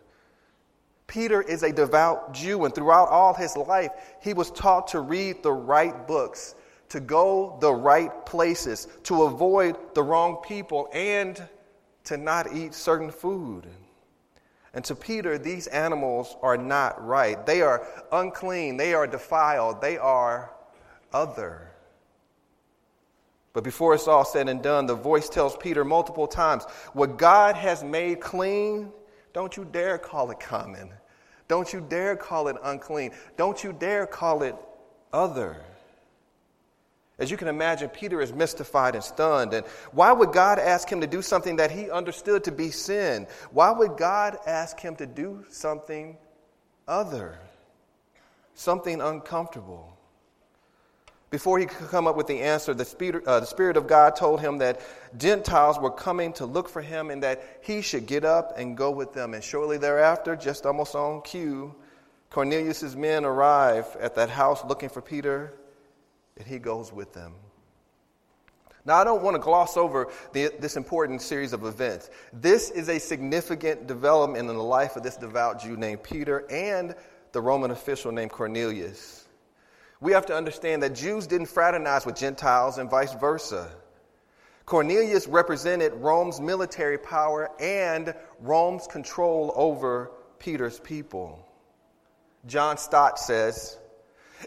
Peter 1.07 1.41
is 1.41 1.63
a 1.63 1.73
devout 1.73 2.33
Jew, 2.33 2.63
and 2.63 2.73
throughout 2.73 3.09
all 3.09 3.33
his 3.33 3.57
life, 3.57 3.91
he 4.21 4.33
was 4.33 4.49
taught 4.51 4.87
to 4.89 5.01
read 5.01 5.43
the 5.43 5.51
right 5.51 6.07
books 6.07 6.55
to 6.91 6.99
go 6.99 7.57
the 7.61 7.73
right 7.73 8.25
places, 8.25 8.89
to 9.03 9.23
avoid 9.23 9.77
the 9.95 10.03
wrong 10.03 10.41
people, 10.45 10.89
and 10.91 11.41
to 12.03 12.17
not 12.17 12.53
eat 12.53 12.73
certain 12.73 13.09
food. 13.09 13.65
And 14.73 14.83
to 14.83 14.95
Peter, 14.95 15.37
these 15.37 15.67
animals 15.67 16.35
are 16.41 16.57
not 16.57 17.01
right. 17.01 17.45
They 17.45 17.61
are 17.61 17.87
unclean, 18.11 18.75
they 18.75 18.93
are 18.93 19.07
defiled, 19.07 19.79
they 19.79 19.97
are 19.97 20.51
other. 21.13 21.71
But 23.53 23.63
before 23.63 23.95
it's 23.95 24.09
all 24.09 24.25
said 24.25 24.49
and 24.49 24.61
done, 24.61 24.85
the 24.85 24.95
voice 24.95 25.29
tells 25.29 25.55
Peter 25.55 25.85
multiple 25.85 26.27
times 26.27 26.65
what 26.91 27.17
God 27.17 27.55
has 27.55 27.85
made 27.85 28.19
clean, 28.19 28.91
don't 29.31 29.55
you 29.55 29.63
dare 29.63 29.97
call 29.97 30.29
it 30.31 30.41
common. 30.41 30.91
Don't 31.47 31.71
you 31.71 31.79
dare 31.79 32.17
call 32.17 32.49
it 32.49 32.57
unclean. 32.63 33.11
Don't 33.37 33.63
you 33.63 33.71
dare 33.71 34.05
call 34.05 34.43
it 34.43 34.55
other. 35.13 35.63
As 37.21 37.29
you 37.29 37.37
can 37.37 37.47
imagine, 37.47 37.87
Peter 37.89 38.19
is 38.19 38.33
mystified 38.33 38.95
and 38.95 39.03
stunned. 39.03 39.53
And 39.53 39.63
why 39.91 40.11
would 40.11 40.31
God 40.31 40.57
ask 40.57 40.91
him 40.91 41.01
to 41.01 41.07
do 41.07 41.21
something 41.21 41.57
that 41.57 41.69
he 41.69 41.87
understood 41.91 42.43
to 42.45 42.51
be 42.51 42.71
sin? 42.71 43.27
Why 43.51 43.69
would 43.69 43.95
God 43.95 44.39
ask 44.47 44.79
him 44.79 44.95
to 44.95 45.05
do 45.05 45.45
something 45.47 46.17
other, 46.87 47.37
something 48.55 48.99
uncomfortable? 48.99 49.95
Before 51.29 51.59
he 51.59 51.67
could 51.67 51.89
come 51.89 52.07
up 52.07 52.17
with 52.17 52.25
the 52.25 52.39
answer, 52.41 52.73
the 52.73 52.85
Spirit, 52.85 53.27
uh, 53.27 53.39
the 53.39 53.45
Spirit 53.45 53.77
of 53.77 53.85
God 53.85 54.15
told 54.15 54.41
him 54.41 54.57
that 54.57 54.81
Gentiles 55.15 55.77
were 55.77 55.91
coming 55.91 56.33
to 56.33 56.47
look 56.47 56.67
for 56.67 56.81
him 56.81 57.11
and 57.11 57.21
that 57.21 57.59
he 57.61 57.83
should 57.83 58.07
get 58.07 58.25
up 58.25 58.57
and 58.57 58.75
go 58.75 58.89
with 58.89 59.13
them. 59.13 59.35
And 59.35 59.43
shortly 59.43 59.77
thereafter, 59.77 60.35
just 60.35 60.65
almost 60.65 60.95
on 60.95 61.21
cue, 61.21 61.75
Cornelius' 62.31 62.95
men 62.95 63.25
arrive 63.25 63.95
at 63.99 64.15
that 64.15 64.31
house 64.31 64.65
looking 64.65 64.89
for 64.89 65.03
Peter 65.03 65.53
and 66.37 66.47
He 66.47 66.59
goes 66.59 66.91
with 66.91 67.13
them. 67.13 67.33
Now, 68.83 68.95
I 68.97 69.03
don't 69.03 69.21
want 69.21 69.35
to 69.35 69.39
gloss 69.39 69.77
over 69.77 70.11
the, 70.33 70.51
this 70.59 70.75
important 70.75 71.21
series 71.21 71.53
of 71.53 71.65
events. 71.65 72.09
This 72.33 72.71
is 72.71 72.89
a 72.89 72.99
significant 72.99 73.85
development 73.85 74.49
in 74.49 74.55
the 74.55 74.63
life 74.63 74.95
of 74.95 75.03
this 75.03 75.17
devout 75.17 75.61
Jew 75.61 75.77
named 75.77 76.01
Peter 76.01 76.45
and 76.49 76.95
the 77.31 77.41
Roman 77.41 77.71
official 77.71 78.11
named 78.11 78.31
Cornelius. 78.31 79.27
We 79.99 80.13
have 80.13 80.25
to 80.27 80.35
understand 80.35 80.81
that 80.81 80.95
Jews 80.95 81.27
didn't 81.27 81.47
fraternize 81.47 82.07
with 82.07 82.15
Gentiles 82.15 82.79
and 82.79 82.89
vice 82.89 83.13
versa. 83.13 83.69
Cornelius 84.65 85.27
represented 85.27 85.93
Rome's 85.93 86.41
military 86.41 86.97
power 86.97 87.51
and 87.59 88.15
Rome's 88.39 88.87
control 88.87 89.53
over 89.55 90.11
Peter's 90.39 90.79
people. 90.79 91.47
John 92.47 92.77
Stott 92.77 93.19
says, 93.19 93.77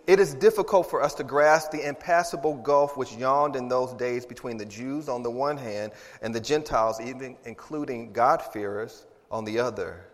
it 0.06 0.20
is 0.20 0.34
difficult 0.34 0.90
for 0.90 1.02
us 1.02 1.14
to 1.14 1.24
grasp 1.24 1.70
the 1.70 1.86
impassable 1.86 2.56
gulf 2.56 2.96
which 2.96 3.12
yawned 3.14 3.56
in 3.56 3.68
those 3.68 3.92
days 3.94 4.26
between 4.26 4.56
the 4.56 4.64
Jews 4.64 5.08
on 5.08 5.22
the 5.22 5.30
one 5.30 5.56
hand 5.56 5.92
and 6.22 6.34
the 6.34 6.40
Gentiles, 6.40 7.00
even 7.00 7.36
including 7.44 8.12
God-fearers, 8.12 9.06
on 9.30 9.44
the 9.44 9.58
other. 9.58 10.04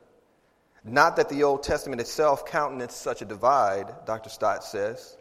Not 0.84 1.16
that 1.16 1.28
the 1.28 1.42
Old 1.42 1.62
Testament 1.62 2.00
itself 2.00 2.46
countenanced 2.46 3.02
such 3.02 3.20
a 3.20 3.26
divide, 3.26 3.92
Dr. 4.06 4.30
Stott 4.30 4.64
says. 4.64 5.16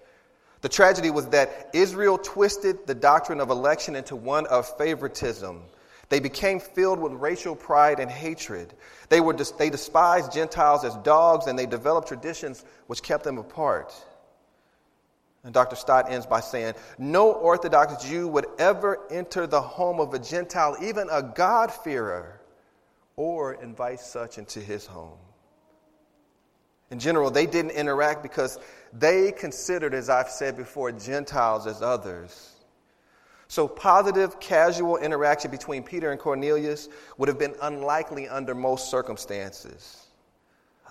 The 0.62 0.70
tragedy 0.70 1.10
was 1.10 1.28
that 1.28 1.70
Israel 1.74 2.18
twisted 2.18 2.86
the 2.86 2.96
doctrine 2.96 3.40
of 3.40 3.50
election 3.50 3.96
into 3.96 4.16
one 4.16 4.46
of 4.48 4.78
favoritism. 4.78 5.62
They 6.10 6.20
became 6.20 6.60
filled 6.60 7.00
with 7.00 7.14
racial 7.14 7.56
pride 7.56 8.00
and 8.00 8.10
hatred. 8.10 8.74
They, 9.10 9.22
were, 9.22 9.34
they 9.34 9.70
despised 9.70 10.34
Gentiles 10.34 10.84
as 10.84 10.96
dogs, 10.98 11.48
and 11.48 11.58
they 11.58 11.66
developed 11.66 12.08
traditions 12.08 12.66
which 12.88 13.04
kept 13.04 13.24
them 13.24 13.38
apart. 13.38 13.94
And 15.44 15.54
Dr. 15.54 15.76
Stott 15.76 16.12
ends 16.12 16.26
by 16.26 16.42
saying, 16.42 16.74
No 16.98 17.32
Orthodox 17.32 18.04
Jew 18.04 18.28
would 18.28 18.48
ever 18.58 19.00
enter 19.10 19.48
the 19.48 19.62
home 19.62 20.00
of 20.00 20.14
a 20.14 20.20
Gentile, 20.20 20.76
even 20.82 21.08
a 21.10 21.24
God-fearer, 21.24 22.42
or 23.16 23.54
invite 23.54 24.02
such 24.02 24.38
into 24.38 24.60
his 24.60 24.86
home. 24.86 25.18
In 26.92 27.00
general, 27.00 27.30
they 27.30 27.46
didn't 27.46 27.72
interact 27.72 28.24
because 28.24 28.60
they 28.92 29.32
considered, 29.32 29.94
as 29.94 30.10
I've 30.10 30.30
said 30.30 30.58
before, 30.58 30.92
Gentiles 30.92 31.68
as 31.68 31.82
others. 31.82 32.52
So, 33.48 33.68
positive, 33.68 34.40
casual 34.40 34.98
interaction 34.98 35.52
between 35.52 35.84
Peter 35.84 36.12
and 36.12 36.20
Cornelius 36.20 36.90
would 37.18 37.30
have 37.30 37.40
been 37.40 37.56
unlikely 37.62 38.28
under 38.28 38.54
most 38.54 38.92
circumstances. 38.92 40.09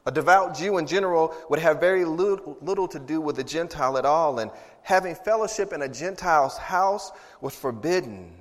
A 0.08 0.10
devout 0.10 0.56
Jew 0.56 0.78
in 0.78 0.86
general 0.86 1.34
would 1.50 1.58
have 1.58 1.80
very 1.80 2.06
little, 2.06 2.56
little, 2.62 2.88
to 2.88 2.98
do 2.98 3.20
with 3.20 3.38
a 3.40 3.44
Gentile 3.44 3.98
at 3.98 4.06
all, 4.06 4.38
and 4.38 4.50
having 4.80 5.14
fellowship 5.14 5.70
in 5.70 5.82
a 5.82 5.88
Gentile's 5.88 6.56
house 6.56 7.12
was 7.42 7.54
forbidden. 7.54 8.34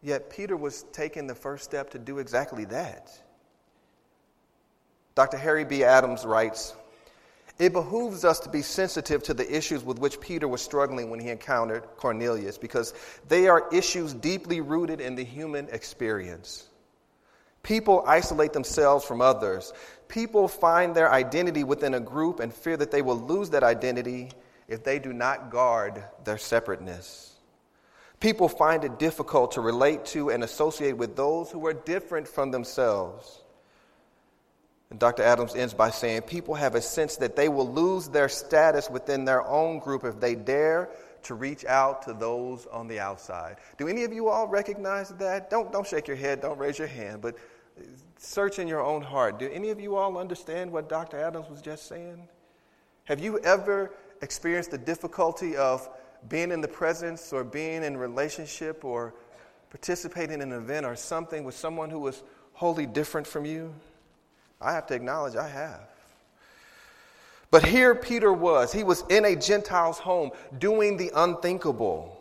Yet 0.00 0.30
Peter 0.30 0.56
was 0.56 0.84
taking 0.92 1.26
the 1.26 1.34
first 1.34 1.64
step 1.64 1.90
to 1.90 1.98
do 1.98 2.20
exactly 2.20 2.66
that. 2.66 3.10
Dr. 5.16 5.36
Harry 5.36 5.64
B. 5.64 5.82
Adams 5.82 6.24
writes 6.24 6.72
It 7.58 7.72
behooves 7.72 8.24
us 8.24 8.38
to 8.38 8.48
be 8.48 8.62
sensitive 8.62 9.24
to 9.24 9.34
the 9.34 9.56
issues 9.56 9.82
with 9.82 9.98
which 9.98 10.20
Peter 10.20 10.46
was 10.46 10.62
struggling 10.62 11.10
when 11.10 11.18
he 11.18 11.30
encountered 11.30 11.82
Cornelius, 11.96 12.58
because 12.58 12.94
they 13.26 13.48
are 13.48 13.68
issues 13.72 14.14
deeply 14.14 14.60
rooted 14.60 15.00
in 15.00 15.16
the 15.16 15.24
human 15.24 15.68
experience. 15.70 16.68
People 17.68 18.02
isolate 18.06 18.54
themselves 18.54 19.04
from 19.04 19.20
others. 19.20 19.74
People 20.08 20.48
find 20.48 20.94
their 20.94 21.12
identity 21.12 21.64
within 21.64 21.92
a 21.92 22.00
group 22.00 22.40
and 22.40 22.50
fear 22.50 22.78
that 22.78 22.90
they 22.90 23.02
will 23.02 23.18
lose 23.20 23.50
that 23.50 23.62
identity 23.62 24.30
if 24.68 24.84
they 24.84 24.98
do 24.98 25.12
not 25.12 25.50
guard 25.50 26.02
their 26.24 26.38
separateness. 26.38 27.34
People 28.20 28.48
find 28.48 28.84
it 28.84 28.98
difficult 28.98 29.52
to 29.52 29.60
relate 29.60 30.06
to 30.06 30.30
and 30.30 30.42
associate 30.42 30.96
with 30.96 31.14
those 31.14 31.50
who 31.50 31.66
are 31.66 31.74
different 31.74 32.26
from 32.26 32.52
themselves. 32.52 33.42
And 34.88 34.98
Dr. 34.98 35.22
Adams 35.22 35.54
ends 35.54 35.74
by 35.74 35.90
saying 35.90 36.22
people 36.22 36.54
have 36.54 36.74
a 36.74 36.80
sense 36.80 37.18
that 37.18 37.36
they 37.36 37.50
will 37.50 37.70
lose 37.70 38.08
their 38.08 38.30
status 38.30 38.88
within 38.88 39.26
their 39.26 39.46
own 39.46 39.78
group 39.80 40.04
if 40.04 40.18
they 40.18 40.34
dare 40.34 40.88
to 41.24 41.34
reach 41.34 41.66
out 41.66 42.00
to 42.02 42.14
those 42.14 42.64
on 42.66 42.88
the 42.88 42.98
outside. 42.98 43.56
Do 43.76 43.88
any 43.88 44.04
of 44.04 44.12
you 44.14 44.30
all 44.30 44.48
recognize 44.48 45.10
that? 45.10 45.50
Don't, 45.50 45.70
don't 45.70 45.86
shake 45.86 46.08
your 46.08 46.16
head, 46.16 46.40
don't 46.40 46.58
raise 46.58 46.78
your 46.78 46.88
hand, 46.88 47.20
but 47.20 47.36
search 48.18 48.58
in 48.58 48.68
your 48.68 48.82
own 48.82 49.02
heart. 49.02 49.38
Do 49.38 49.48
any 49.52 49.70
of 49.70 49.80
you 49.80 49.96
all 49.96 50.18
understand 50.18 50.70
what 50.70 50.88
Dr. 50.88 51.18
Adams 51.18 51.48
was 51.48 51.60
just 51.60 51.86
saying? 51.86 52.28
Have 53.04 53.20
you 53.20 53.38
ever 53.40 53.92
experienced 54.22 54.70
the 54.70 54.78
difficulty 54.78 55.56
of 55.56 55.88
being 56.28 56.50
in 56.50 56.60
the 56.60 56.68
presence 56.68 57.32
or 57.32 57.44
being 57.44 57.84
in 57.84 57.96
relationship 57.96 58.84
or 58.84 59.14
participating 59.70 60.40
in 60.40 60.52
an 60.52 60.58
event 60.58 60.84
or 60.84 60.96
something 60.96 61.44
with 61.44 61.54
someone 61.54 61.90
who 61.90 62.00
was 62.00 62.22
wholly 62.52 62.86
different 62.86 63.26
from 63.26 63.44
you? 63.44 63.72
I 64.60 64.72
have 64.72 64.86
to 64.88 64.94
acknowledge 64.94 65.36
I 65.36 65.48
have. 65.48 65.88
But 67.50 67.64
here 67.64 67.94
Peter 67.94 68.32
was. 68.32 68.72
He 68.72 68.84
was 68.84 69.04
in 69.08 69.24
a 69.24 69.34
Gentile's 69.36 69.98
home 69.98 70.32
doing 70.58 70.96
the 70.96 71.10
unthinkable. 71.14 72.17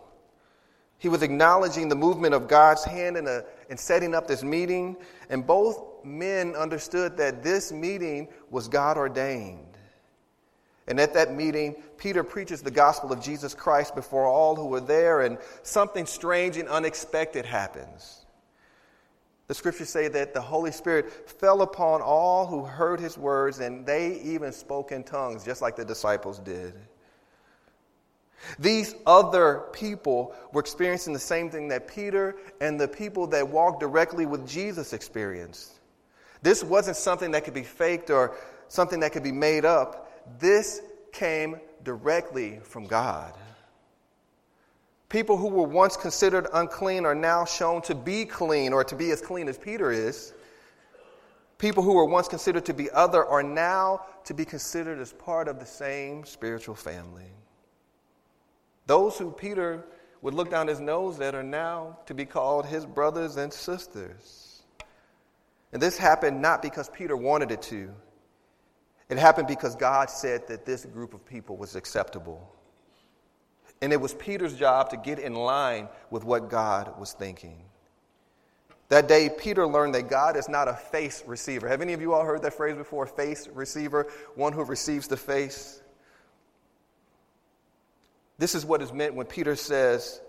He 0.99 1.09
was 1.09 1.21
acknowledging 1.21 1.89
the 1.89 1.95
movement 1.95 2.33
of 2.33 2.47
God's 2.47 2.83
hand 2.83 3.17
in, 3.17 3.27
a, 3.27 3.43
in 3.69 3.77
setting 3.77 4.15
up 4.15 4.27
this 4.27 4.43
meeting, 4.43 4.97
and 5.29 5.45
both 5.45 6.03
men 6.03 6.55
understood 6.55 7.17
that 7.17 7.43
this 7.43 7.71
meeting 7.71 8.27
was 8.49 8.67
God 8.67 8.97
ordained. 8.97 9.77
And 10.87 10.99
at 10.99 11.13
that 11.13 11.33
meeting, 11.33 11.75
Peter 11.97 12.23
preaches 12.23 12.61
the 12.61 12.71
gospel 12.71 13.11
of 13.11 13.21
Jesus 13.21 13.53
Christ 13.53 13.93
before 13.93 14.25
all 14.25 14.55
who 14.55 14.67
were 14.67 14.79
there, 14.79 15.21
and 15.21 15.37
something 15.61 16.05
strange 16.05 16.57
and 16.57 16.67
unexpected 16.69 17.45
happens. 17.45 18.25
The 19.47 19.53
scriptures 19.53 19.89
say 19.89 20.07
that 20.09 20.33
the 20.33 20.41
Holy 20.41 20.71
Spirit 20.71 21.29
fell 21.29 21.61
upon 21.61 22.01
all 22.01 22.45
who 22.45 22.63
heard 22.63 22.99
his 22.99 23.17
words, 23.17 23.59
and 23.59 23.85
they 23.85 24.19
even 24.21 24.51
spoke 24.51 24.91
in 24.91 25.03
tongues, 25.03 25.45
just 25.45 25.61
like 25.61 25.75
the 25.75 25.85
disciples 25.85 26.39
did. 26.39 26.73
These 28.59 28.95
other 29.05 29.65
people 29.73 30.35
were 30.53 30.61
experiencing 30.61 31.13
the 31.13 31.19
same 31.19 31.49
thing 31.49 31.67
that 31.69 31.87
Peter 31.87 32.35
and 32.61 32.79
the 32.79 32.87
people 32.87 33.27
that 33.27 33.47
walked 33.47 33.79
directly 33.79 34.25
with 34.25 34.47
Jesus 34.47 34.93
experienced. 34.93 35.73
This 36.41 36.63
wasn't 36.63 36.97
something 36.97 37.31
that 37.31 37.43
could 37.43 37.53
be 37.53 37.63
faked 37.63 38.09
or 38.09 38.35
something 38.67 38.99
that 38.99 39.11
could 39.11 39.23
be 39.23 39.31
made 39.31 39.65
up. 39.65 40.39
This 40.39 40.81
came 41.11 41.59
directly 41.83 42.59
from 42.63 42.85
God. 42.85 43.33
People 45.09 45.37
who 45.37 45.47
were 45.47 45.67
once 45.67 45.95
considered 45.95 46.47
unclean 46.53 47.05
are 47.05 47.15
now 47.15 47.45
shown 47.45 47.81
to 47.83 47.95
be 47.95 48.25
clean 48.25 48.73
or 48.73 48.83
to 48.83 48.95
be 48.95 49.11
as 49.11 49.21
clean 49.21 49.47
as 49.47 49.57
Peter 49.57 49.89
is. 49.89 50.33
People 51.57 51.81
who 51.81 51.93
were 51.93 52.05
once 52.05 52.27
considered 52.27 52.65
to 52.65 52.73
be 52.73 52.91
other 52.91 53.25
are 53.25 53.41
now 53.41 54.05
to 54.25 54.33
be 54.33 54.45
considered 54.45 54.99
as 54.99 55.13
part 55.13 55.47
of 55.47 55.59
the 55.59 55.65
same 55.65 56.25
spiritual 56.25 56.75
family. 56.75 57.31
Those 58.87 59.17
who 59.17 59.31
Peter 59.31 59.85
would 60.21 60.33
look 60.33 60.49
down 60.49 60.67
his 60.67 60.79
nose 60.79 61.19
at 61.19 61.35
are 61.35 61.43
now 61.43 61.99
to 62.07 62.13
be 62.13 62.25
called 62.25 62.65
his 62.65 62.85
brothers 62.85 63.37
and 63.37 63.53
sisters. 63.53 64.63
And 65.71 65.81
this 65.81 65.97
happened 65.97 66.41
not 66.41 66.61
because 66.61 66.89
Peter 66.89 67.15
wanted 67.15 67.51
it 67.51 67.61
to, 67.63 67.93
it 69.09 69.17
happened 69.17 69.47
because 69.47 69.75
God 69.75 70.09
said 70.09 70.47
that 70.47 70.65
this 70.65 70.85
group 70.85 71.13
of 71.13 71.25
people 71.25 71.55
was 71.55 71.75
acceptable. 71.75 72.53
And 73.81 73.93
it 73.93 74.01
was 74.01 74.13
Peter's 74.15 74.55
job 74.55 74.89
to 74.89 74.97
get 74.97 75.19
in 75.19 75.33
line 75.33 75.87
with 76.09 76.23
what 76.23 76.49
God 76.49 76.99
was 76.99 77.13
thinking. 77.13 77.61
That 78.89 79.07
day, 79.07 79.29
Peter 79.29 79.67
learned 79.67 79.95
that 79.95 80.09
God 80.09 80.37
is 80.37 80.49
not 80.49 80.67
a 80.67 80.73
face 80.73 81.23
receiver. 81.27 81.67
Have 81.67 81.81
any 81.81 81.93
of 81.93 82.01
you 82.01 82.13
all 82.13 82.23
heard 82.23 82.41
that 82.41 82.53
phrase 82.53 82.75
before? 82.75 83.05
Face 83.05 83.47
receiver, 83.53 84.07
one 84.35 84.53
who 84.53 84.63
receives 84.63 85.07
the 85.07 85.17
face. 85.17 85.81
This 88.37 88.55
is 88.55 88.65
what 88.65 88.81
is 88.81 88.93
meant 88.93 89.15
when 89.15 89.25
Peter 89.25 89.55
says 89.55 90.21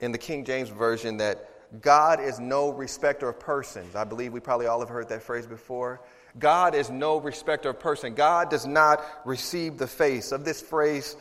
in 0.00 0.12
the 0.12 0.18
King 0.18 0.44
James 0.44 0.68
Version 0.70 1.18
that 1.18 1.50
God 1.80 2.20
is 2.20 2.38
no 2.38 2.70
respecter 2.70 3.28
of 3.28 3.40
persons. 3.40 3.94
I 3.94 4.04
believe 4.04 4.32
we 4.32 4.40
probably 4.40 4.66
all 4.66 4.80
have 4.80 4.88
heard 4.88 5.08
that 5.08 5.22
phrase 5.22 5.46
before. 5.46 6.00
God 6.38 6.74
is 6.74 6.90
no 6.90 7.18
respecter 7.18 7.70
of 7.70 7.80
person. 7.80 8.14
God 8.14 8.50
does 8.50 8.66
not 8.66 9.04
receive 9.24 9.78
the 9.78 9.86
face. 9.86 10.32
Of 10.32 10.44
this 10.44 10.60
phrase, 10.60 11.16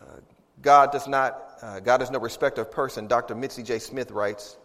uh, 0.00 0.04
God 0.60 0.92
does 0.92 1.06
not, 1.06 1.58
uh, 1.62 1.80
God 1.80 2.02
is 2.02 2.10
no 2.10 2.18
respecter 2.18 2.62
of 2.62 2.70
person, 2.70 3.06
Dr. 3.06 3.34
Mitzi 3.34 3.62
J. 3.62 3.78
Smith 3.78 4.10
writes, 4.10 4.56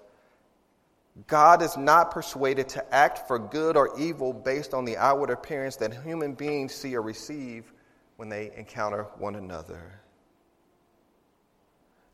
God 1.27 1.61
is 1.61 1.75
not 1.75 2.11
persuaded 2.11 2.69
to 2.69 2.93
act 2.93 3.27
for 3.27 3.39
good 3.39 3.75
or 3.75 3.97
evil 3.99 4.31
based 4.31 4.73
on 4.73 4.85
the 4.85 4.97
outward 4.97 5.31
appearance 5.31 5.75
that 5.77 5.93
human 6.03 6.33
beings 6.33 6.73
see 6.73 6.95
or 6.95 7.01
receive 7.01 7.73
when 8.15 8.29
they 8.29 8.51
encounter 8.55 9.03
one 9.17 9.35
another. 9.35 9.99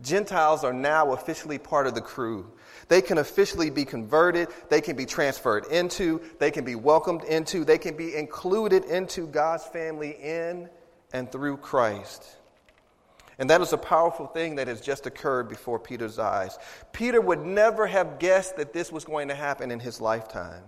Gentiles 0.01 0.63
are 0.63 0.73
now 0.73 1.13
officially 1.13 1.57
part 1.57 1.87
of 1.87 1.95
the 1.95 2.01
crew. 2.01 2.51
They 2.89 3.01
can 3.01 3.17
officially 3.17 3.69
be 3.69 3.85
converted, 3.85 4.49
they 4.69 4.81
can 4.81 4.95
be 4.95 5.05
transferred 5.05 5.65
into, 5.67 6.21
they 6.39 6.51
can 6.51 6.65
be 6.65 6.75
welcomed 6.75 7.23
into, 7.23 7.63
they 7.63 7.77
can 7.77 7.95
be 7.95 8.15
included 8.15 8.83
into 8.85 9.25
God's 9.27 9.63
family 9.65 10.17
in 10.21 10.69
and 11.13 11.31
through 11.31 11.57
Christ. 11.57 12.37
And 13.39 13.49
that 13.49 13.61
is 13.61 13.73
a 13.73 13.77
powerful 13.77 14.27
thing 14.27 14.55
that 14.55 14.67
has 14.67 14.81
just 14.81 15.07
occurred 15.07 15.49
before 15.49 15.79
Peter's 15.79 16.19
eyes. 16.19 16.57
Peter 16.93 17.19
would 17.19 17.45
never 17.45 17.87
have 17.87 18.19
guessed 18.19 18.57
that 18.57 18.73
this 18.73 18.91
was 18.91 19.03
going 19.03 19.27
to 19.29 19.35
happen 19.35 19.71
in 19.71 19.79
his 19.79 19.99
lifetime. 19.99 20.63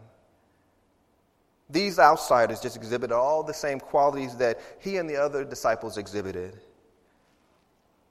These 1.69 1.99
outsiders 1.99 2.61
just 2.61 2.77
exhibited 2.77 3.13
all 3.13 3.43
the 3.43 3.53
same 3.53 3.79
qualities 3.79 4.35
that 4.37 4.59
he 4.79 4.97
and 4.97 5.09
the 5.09 5.17
other 5.17 5.43
disciples 5.43 5.97
exhibited. 5.97 6.57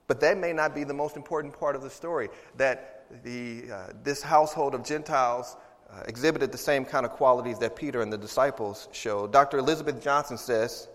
But 0.07 0.21
that 0.21 0.39
may 0.39 0.53
not 0.53 0.75
be 0.75 0.85
the 0.85 0.95
most 0.95 1.17
important 1.17 1.59
part 1.59 1.75
of 1.75 1.83
the 1.83 1.91
story, 1.91 2.29
that 2.57 3.07
the, 3.25 3.65
uh, 3.73 3.87
this 4.03 4.23
household 4.23 4.75
of 4.75 4.85
Gentiles 4.85 5.57
uh, 5.91 6.03
exhibited 6.07 6.53
the 6.53 6.59
same 6.59 6.85
kind 6.85 7.07
of 7.07 7.13
qualities 7.13 7.59
that 7.59 7.77
Peter 7.77 8.03
and 8.03 8.13
the 8.13 8.19
disciples 8.19 8.89
showed. 8.93 9.33
Dr. 9.33 9.59
Elizabeth 9.59 10.03
Johnson 10.03 10.39
says 10.39 10.89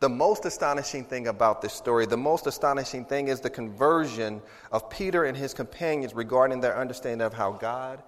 the 0.00 0.08
most 0.08 0.44
astonishing 0.44 1.04
thing 1.04 1.28
about 1.28 1.62
this 1.62 1.72
story, 1.72 2.06
the 2.06 2.16
most 2.16 2.46
astonishing 2.46 3.04
thing 3.04 3.28
is 3.28 3.40
the 3.40 3.50
conversion 3.50 4.42
of 4.72 4.90
Peter 4.90 5.24
and 5.24 5.36
his 5.36 5.54
companions 5.54 6.14
regarding 6.14 6.60
their 6.60 6.76
understanding 6.76 7.24
of 7.24 7.32
how 7.32 7.52
God 7.52 8.02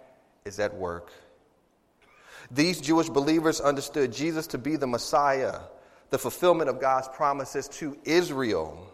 is 0.44 0.58
at 0.58 0.74
work. 0.74 1.12
These 2.50 2.80
Jewish 2.80 3.08
believers 3.08 3.60
understood 3.60 4.12
Jesus 4.12 4.48
to 4.48 4.58
be 4.58 4.76
the 4.76 4.86
Messiah, 4.86 5.60
the 6.10 6.18
fulfillment 6.18 6.68
of 6.68 6.80
God's 6.80 7.08
promises 7.08 7.68
to 7.68 7.96
Israel. 8.04 8.93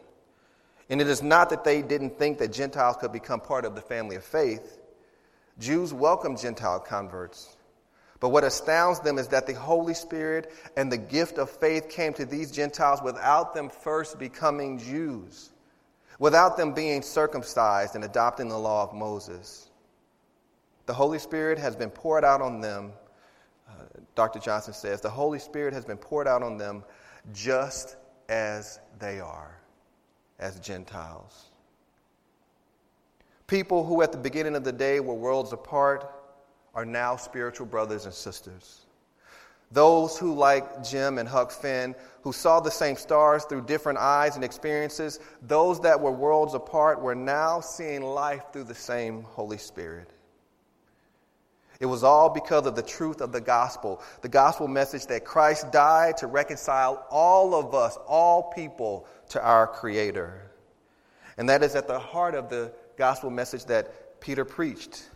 And 0.90 1.00
it 1.00 1.06
is 1.06 1.22
not 1.22 1.50
that 1.50 1.64
they 1.64 1.80
didn't 1.80 2.18
think 2.18 2.38
that 2.38 2.52
Gentiles 2.52 2.96
could 3.00 3.12
become 3.12 3.40
part 3.40 3.64
of 3.64 3.74
the 3.74 3.80
family 3.80 4.16
of 4.16 4.24
faith. 4.24 4.78
Jews 5.58 5.94
welcomed 5.94 6.40
Gentile 6.40 6.80
converts. 6.80 7.56
But 8.18 8.30
what 8.30 8.44
astounds 8.44 9.00
them 9.00 9.16
is 9.16 9.28
that 9.28 9.46
the 9.46 9.54
Holy 9.54 9.94
Spirit 9.94 10.52
and 10.76 10.92
the 10.92 10.98
gift 10.98 11.38
of 11.38 11.48
faith 11.48 11.88
came 11.88 12.12
to 12.14 12.26
these 12.26 12.50
Gentiles 12.50 13.00
without 13.02 13.54
them 13.54 13.70
first 13.70 14.18
becoming 14.18 14.78
Jews, 14.78 15.50
without 16.18 16.58
them 16.58 16.74
being 16.74 17.00
circumcised 17.00 17.94
and 17.94 18.04
adopting 18.04 18.48
the 18.48 18.58
law 18.58 18.82
of 18.82 18.92
Moses. 18.92 19.70
The 20.84 20.92
Holy 20.92 21.18
Spirit 21.18 21.58
has 21.58 21.76
been 21.76 21.90
poured 21.90 22.24
out 22.24 22.42
on 22.42 22.60
them 22.60 22.92
uh, 23.70 23.84
Dr. 24.14 24.38
Johnson 24.38 24.74
says, 24.74 25.00
the 25.00 25.10
Holy 25.10 25.38
Spirit 25.38 25.74
has 25.74 25.84
been 25.84 25.96
poured 25.96 26.26
out 26.26 26.42
on 26.42 26.56
them 26.56 26.84
just 27.32 27.96
as 28.28 28.80
they 28.98 29.20
are, 29.20 29.59
as 30.40 30.58
Gentiles. 30.58 31.46
People 33.46 33.84
who 33.84 34.02
at 34.02 34.12
the 34.12 34.18
beginning 34.18 34.56
of 34.56 34.64
the 34.64 34.72
day 34.72 35.00
were 35.00 35.14
worlds 35.14 35.52
apart 35.52 36.10
are 36.74 36.84
now 36.84 37.16
spiritual 37.16 37.66
brothers 37.66 38.04
and 38.04 38.14
sisters. 38.14 38.86
Those 39.72 40.18
who, 40.18 40.34
like 40.34 40.82
Jim 40.82 41.18
and 41.18 41.28
Huck 41.28 41.52
Finn, 41.52 41.94
who 42.22 42.32
saw 42.32 42.58
the 42.58 42.70
same 42.70 42.96
stars 42.96 43.44
through 43.44 43.66
different 43.66 43.98
eyes 43.98 44.34
and 44.34 44.44
experiences, 44.44 45.20
those 45.42 45.80
that 45.80 46.00
were 46.00 46.10
worlds 46.10 46.54
apart 46.54 47.00
were 47.00 47.14
now 47.14 47.60
seeing 47.60 48.02
life 48.02 48.44
through 48.52 48.64
the 48.64 48.74
same 48.74 49.22
Holy 49.22 49.58
Spirit. 49.58 50.10
It 51.80 51.86
was 51.86 52.04
all 52.04 52.28
because 52.28 52.66
of 52.66 52.76
the 52.76 52.82
truth 52.82 53.22
of 53.22 53.32
the 53.32 53.40
gospel, 53.40 54.02
the 54.20 54.28
gospel 54.28 54.68
message 54.68 55.06
that 55.06 55.24
Christ 55.24 55.72
died 55.72 56.18
to 56.18 56.26
reconcile 56.26 57.06
all 57.10 57.54
of 57.54 57.74
us, 57.74 57.96
all 58.06 58.52
people, 58.54 59.06
to 59.30 59.42
our 59.42 59.66
Creator. 59.66 60.50
And 61.38 61.48
that 61.48 61.62
is 61.62 61.74
at 61.74 61.86
the 61.86 61.98
heart 61.98 62.34
of 62.34 62.50
the 62.50 62.70
gospel 62.98 63.30
message 63.30 63.64
that 63.64 64.20
Peter 64.20 64.44
preached. 64.44 65.08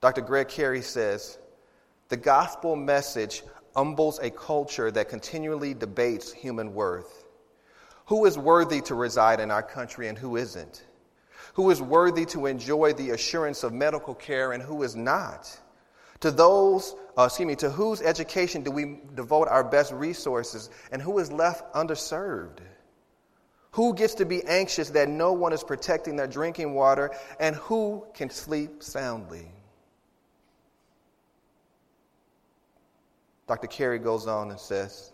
Dr. 0.00 0.20
Greg 0.20 0.48
Carey 0.48 0.82
says 0.82 1.38
the 2.08 2.16
gospel 2.16 2.74
message 2.74 3.44
humbles 3.76 4.18
a 4.18 4.30
culture 4.30 4.90
that 4.90 5.08
continually 5.08 5.74
debates 5.74 6.32
human 6.32 6.74
worth. 6.74 7.24
Who 8.06 8.24
is 8.24 8.36
worthy 8.36 8.80
to 8.82 8.96
reside 8.96 9.38
in 9.38 9.52
our 9.52 9.62
country 9.62 10.08
and 10.08 10.18
who 10.18 10.36
isn't? 10.36 10.82
Who 11.58 11.70
is 11.70 11.82
worthy 11.82 12.24
to 12.24 12.46
enjoy 12.46 12.92
the 12.92 13.10
assurance 13.10 13.64
of 13.64 13.72
medical 13.72 14.14
care 14.14 14.52
and 14.52 14.62
who 14.62 14.84
is 14.84 14.94
not. 14.94 15.60
To 16.20 16.30
those, 16.30 16.94
uh, 17.18 17.24
excuse 17.24 17.48
me, 17.48 17.56
to 17.56 17.68
whose 17.68 18.00
education 18.00 18.62
do 18.62 18.70
we 18.70 19.00
devote 19.16 19.48
our 19.48 19.64
best 19.64 19.92
resources 19.92 20.70
and 20.92 21.02
who 21.02 21.18
is 21.18 21.32
left 21.32 21.74
underserved? 21.74 22.60
Who 23.72 23.92
gets 23.92 24.14
to 24.14 24.24
be 24.24 24.44
anxious 24.44 24.90
that 24.90 25.08
no 25.08 25.32
one 25.32 25.52
is 25.52 25.64
protecting 25.64 26.14
their 26.14 26.28
drinking 26.28 26.74
water 26.74 27.10
and 27.40 27.56
who 27.56 28.06
can 28.14 28.30
sleep 28.30 28.80
soundly? 28.80 29.50
Dr. 33.48 33.66
Carey 33.66 33.98
goes 33.98 34.28
on 34.28 34.52
and 34.52 34.60
says, 34.60 35.12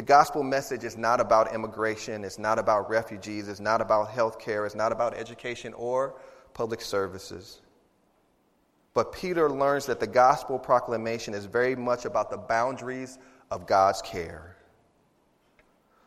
the 0.00 0.06
gospel 0.06 0.42
message 0.42 0.82
is 0.82 0.96
not 0.96 1.20
about 1.20 1.54
immigration, 1.54 2.24
it's 2.24 2.38
not 2.38 2.58
about 2.58 2.88
refugees, 2.88 3.48
it's 3.48 3.60
not 3.60 3.82
about 3.82 4.08
health 4.08 4.38
care, 4.38 4.64
it's 4.64 4.74
not 4.74 4.92
about 4.92 5.12
education 5.12 5.74
or 5.74 6.14
public 6.54 6.80
services. 6.80 7.60
But 8.94 9.12
Peter 9.12 9.50
learns 9.50 9.84
that 9.84 10.00
the 10.00 10.06
gospel 10.06 10.58
proclamation 10.58 11.34
is 11.34 11.44
very 11.44 11.76
much 11.76 12.06
about 12.06 12.30
the 12.30 12.38
boundaries 12.38 13.18
of 13.50 13.66
God's 13.66 14.00
care. 14.00 14.56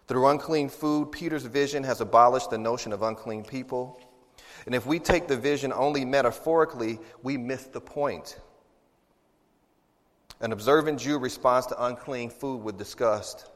Through 0.08 0.28
unclean 0.28 0.70
food, 0.70 1.12
Peter's 1.12 1.46
vision 1.46 1.84
has 1.84 2.02
abolished 2.02 2.50
the 2.50 2.58
notion 2.58 2.94
of 2.94 3.04
unclean 3.04 3.44
people. 3.44 4.02
And 4.66 4.74
if 4.74 4.88
we 4.88 4.98
take 4.98 5.28
the 5.28 5.38
vision 5.38 5.72
only 5.72 6.04
metaphorically, 6.04 6.98
we 7.22 7.38
miss 7.38 7.66
the 7.66 7.80
point. 7.80 8.40
An 10.40 10.52
observant 10.52 11.00
Jew 11.00 11.20
responds 11.20 11.68
to 11.68 11.86
unclean 11.86 12.32
food 12.32 12.64
with 12.64 12.80
disgust. 12.80 13.52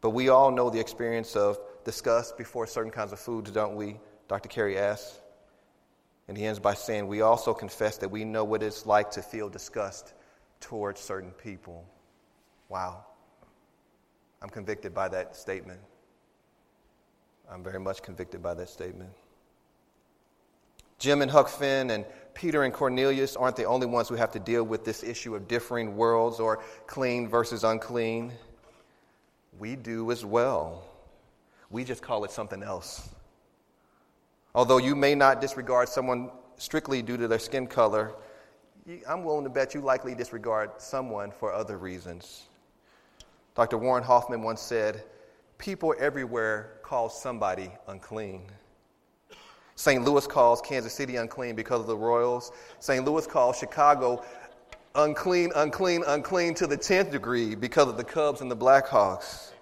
But 0.00 0.10
we 0.10 0.28
all 0.28 0.50
know 0.50 0.70
the 0.70 0.80
experience 0.80 1.34
of 1.36 1.58
disgust 1.84 2.36
before 2.36 2.66
certain 2.66 2.92
kinds 2.92 3.12
of 3.12 3.18
foods, 3.18 3.50
don't 3.50 3.74
we? 3.76 3.98
Dr. 4.28 4.48
Carey 4.48 4.78
asks. 4.78 5.20
And 6.28 6.36
he 6.36 6.44
ends 6.44 6.60
by 6.60 6.74
saying, 6.74 7.06
We 7.06 7.22
also 7.22 7.54
confess 7.54 7.96
that 7.98 8.10
we 8.10 8.24
know 8.24 8.44
what 8.44 8.62
it's 8.62 8.84
like 8.86 9.10
to 9.12 9.22
feel 9.22 9.48
disgust 9.48 10.12
towards 10.60 11.00
certain 11.00 11.30
people. 11.30 11.86
Wow. 12.68 13.06
I'm 14.42 14.50
convicted 14.50 14.94
by 14.94 15.08
that 15.08 15.34
statement. 15.34 15.80
I'm 17.50 17.64
very 17.64 17.80
much 17.80 18.02
convicted 18.02 18.42
by 18.42 18.54
that 18.54 18.68
statement. 18.68 19.10
Jim 20.98 21.22
and 21.22 21.30
Huck 21.30 21.48
Finn 21.48 21.90
and 21.90 22.04
Peter 22.34 22.64
and 22.64 22.74
Cornelius 22.74 23.36
aren't 23.36 23.56
the 23.56 23.64
only 23.64 23.86
ones 23.86 24.08
who 24.08 24.16
have 24.16 24.32
to 24.32 24.38
deal 24.38 24.64
with 24.64 24.84
this 24.84 25.02
issue 25.02 25.34
of 25.34 25.48
differing 25.48 25.96
worlds 25.96 26.40
or 26.40 26.62
clean 26.86 27.28
versus 27.28 27.64
unclean 27.64 28.32
we 29.58 29.76
do 29.76 30.10
as 30.10 30.24
well. 30.24 30.84
We 31.70 31.84
just 31.84 32.02
call 32.02 32.24
it 32.24 32.30
something 32.30 32.62
else. 32.62 33.08
Although 34.54 34.78
you 34.78 34.96
may 34.96 35.14
not 35.14 35.40
disregard 35.40 35.88
someone 35.88 36.30
strictly 36.56 37.02
due 37.02 37.16
to 37.16 37.28
their 37.28 37.38
skin 37.38 37.66
color, 37.66 38.14
I'm 39.08 39.22
willing 39.22 39.44
to 39.44 39.50
bet 39.50 39.74
you 39.74 39.80
likely 39.80 40.14
disregard 40.14 40.70
someone 40.78 41.30
for 41.30 41.52
other 41.52 41.76
reasons. 41.76 42.46
Dr. 43.54 43.76
Warren 43.76 44.04
Hoffman 44.04 44.42
once 44.42 44.60
said, 44.60 45.04
People 45.58 45.94
everywhere 45.98 46.78
call 46.82 47.08
somebody 47.08 47.70
unclean. 47.88 48.42
St. 49.74 50.04
Louis 50.04 50.26
calls 50.26 50.60
Kansas 50.60 50.92
City 50.92 51.16
unclean 51.16 51.54
because 51.54 51.80
of 51.80 51.86
the 51.86 51.96
Royals. 51.96 52.50
St. 52.80 53.04
Louis 53.04 53.26
calls 53.26 53.58
Chicago 53.58 54.24
unclean, 54.98 55.52
unclean, 55.54 56.02
unclean 56.06 56.54
to 56.54 56.66
the 56.66 56.76
10th 56.76 57.12
degree 57.12 57.54
because 57.54 57.88
of 57.88 57.96
the 57.96 58.04
Cubs 58.04 58.40
and 58.40 58.50
the 58.50 58.56
Blackhawks. 58.56 59.52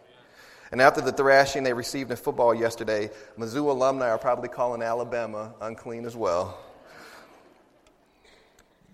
And 0.72 0.80
after 0.80 1.00
the 1.00 1.12
thrashing 1.12 1.62
they 1.62 1.74
received 1.74 2.10
in 2.10 2.16
football 2.16 2.54
yesterday, 2.54 3.10
Mizzou 3.38 3.68
alumni 3.68 4.08
are 4.08 4.18
probably 4.18 4.48
calling 4.48 4.82
Alabama 4.82 5.54
unclean 5.60 6.06
as 6.06 6.16
well. 6.16 6.58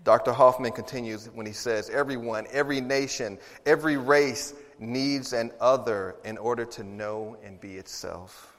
Dr. 0.03 0.33
Hoffman 0.33 0.73
continues 0.73 1.27
when 1.33 1.45
he 1.45 1.53
says, 1.53 1.89
Everyone, 1.89 2.45
every 2.51 2.81
nation, 2.81 3.39
every 3.65 3.95
race 3.95 4.53
needs 4.77 5.31
an 5.31 5.51
other 5.61 6.17
in 6.25 6.37
order 6.37 6.65
to 6.65 6.83
know 6.83 7.37
and 7.43 7.59
be 7.59 7.75
itself. 7.75 8.53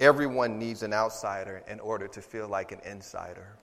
Everyone 0.00 0.58
needs 0.58 0.82
an 0.82 0.94
outsider 0.94 1.62
in 1.68 1.78
order 1.78 2.08
to 2.08 2.22
feel 2.22 2.48
like 2.48 2.72
an 2.72 2.80
insider. 2.86 3.58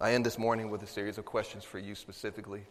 I 0.00 0.14
end 0.14 0.24
this 0.24 0.38
morning 0.38 0.70
with 0.70 0.82
a 0.82 0.86
series 0.86 1.18
of 1.18 1.26
questions 1.26 1.62
for 1.62 1.78
you 1.78 1.94
specifically. 1.94 2.62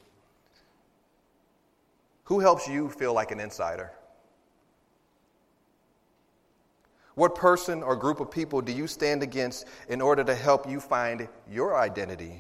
Who 2.24 2.40
helps 2.40 2.68
you 2.68 2.90
feel 2.90 3.14
like 3.14 3.30
an 3.32 3.40
insider? 3.40 3.92
What 7.14 7.36
person 7.36 7.84
or 7.84 7.96
group 7.96 8.20
of 8.20 8.32
people 8.32 8.62
do 8.62 8.72
you 8.72 8.88
stand 8.88 9.22
against 9.22 9.68
in 9.90 10.02
order 10.02 10.24
to 10.24 10.34
help 10.34 10.68
you 10.68 10.80
find 10.80 11.28
your 11.48 11.78
identity? 11.78 12.40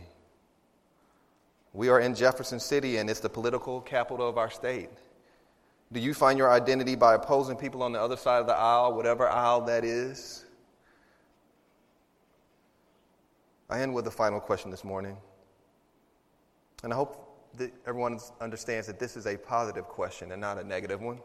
We 1.73 1.89
are 1.89 1.99
in 1.99 2.15
Jefferson 2.15 2.59
City 2.59 2.97
and 2.97 3.09
it's 3.11 3.19
the 3.19 3.29
political 3.29 3.81
capital 3.81 4.27
of 4.27 4.39
our 4.39 4.49
state. 4.49 4.89
Do 5.91 5.99
you 5.99 6.15
find 6.15 6.37
your 6.39 6.51
identity 6.51 6.95
by 6.95 7.13
opposing 7.13 7.57
people 7.57 7.83
on 7.83 7.91
the 7.91 8.01
other 8.01 8.17
side 8.17 8.39
of 8.39 8.47
the 8.47 8.55
aisle, 8.55 8.95
whatever 8.95 9.27
aisle 9.27 9.61
that 9.61 9.83
is? 9.83 10.45
I 13.69 13.81
end 13.81 13.93
with 13.93 14.05
the 14.05 14.11
final 14.11 14.39
question 14.39 14.71
this 14.71 14.83
morning. 14.83 15.15
And 16.83 16.91
I 16.91 16.95
hope 16.95 17.25
that 17.57 17.71
everyone 17.85 18.19
understands 18.41 18.87
that 18.87 18.99
this 18.99 19.15
is 19.15 19.27
a 19.27 19.37
positive 19.37 19.85
question 19.85 20.31
and 20.31 20.41
not 20.41 20.57
a 20.57 20.63
negative 20.63 21.01
one. 21.01 21.19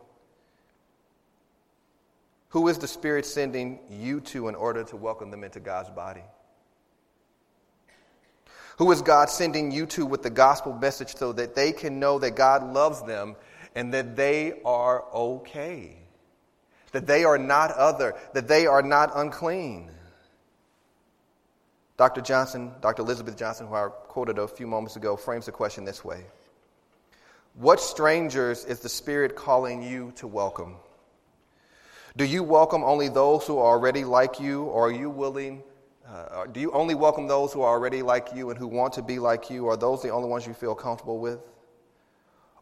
Who 2.50 2.68
is 2.68 2.78
the 2.78 2.86
Spirit 2.86 3.26
sending 3.26 3.80
you 3.90 4.20
to 4.20 4.48
in 4.48 4.54
order 4.54 4.84
to 4.84 4.96
welcome 4.96 5.30
them 5.30 5.42
into 5.42 5.58
God's 5.58 5.90
body? 5.90 6.22
Who 8.78 8.90
is 8.92 9.02
God 9.02 9.30
sending 9.30 9.70
you 9.70 9.86
to 9.86 10.04
with 10.04 10.22
the 10.22 10.30
gospel 10.30 10.72
message 10.72 11.16
so 11.16 11.32
that 11.32 11.54
they 11.54 11.72
can 11.72 11.98
know 11.98 12.18
that 12.18 12.32
God 12.36 12.72
loves 12.72 13.02
them 13.02 13.36
and 13.74 13.94
that 13.94 14.16
they 14.16 14.60
are 14.64 15.04
okay? 15.12 15.96
That 16.92 17.06
they 17.06 17.24
are 17.24 17.38
not 17.38 17.70
other, 17.72 18.14
that 18.34 18.48
they 18.48 18.66
are 18.66 18.82
not 18.82 19.12
unclean. 19.14 19.90
Dr. 21.96 22.20
Johnson, 22.20 22.72
Dr. 22.80 23.02
Elizabeth 23.02 23.36
Johnson, 23.36 23.68
who 23.68 23.74
I 23.74 23.88
quoted 23.88 24.38
a 24.38 24.48
few 24.48 24.66
moments 24.66 24.96
ago, 24.96 25.16
frames 25.16 25.46
the 25.46 25.52
question 25.52 25.84
this 25.84 26.04
way 26.04 26.24
What 27.54 27.80
strangers 27.80 28.64
is 28.64 28.80
the 28.80 28.88
Spirit 28.88 29.36
calling 29.36 29.82
you 29.82 30.12
to 30.16 30.26
welcome? 30.26 30.76
Do 32.16 32.24
you 32.24 32.42
welcome 32.42 32.82
only 32.84 33.08
those 33.08 33.46
who 33.46 33.58
are 33.58 33.66
already 33.66 34.04
like 34.04 34.40
you, 34.40 34.64
or 34.64 34.88
are 34.88 34.92
you 34.92 35.10
willing? 35.10 35.62
Uh, 36.08 36.46
do 36.46 36.60
you 36.60 36.70
only 36.72 36.94
welcome 36.94 37.26
those 37.26 37.52
who 37.52 37.62
are 37.62 37.70
already 37.70 38.02
like 38.02 38.28
you 38.34 38.50
and 38.50 38.58
who 38.58 38.66
want 38.66 38.92
to 38.94 39.02
be 39.02 39.18
like 39.18 39.48
you? 39.48 39.68
Are 39.68 39.76
those 39.76 40.02
the 40.02 40.10
only 40.10 40.28
ones 40.28 40.46
you 40.46 40.52
feel 40.52 40.74
comfortable 40.74 41.18
with? 41.18 41.40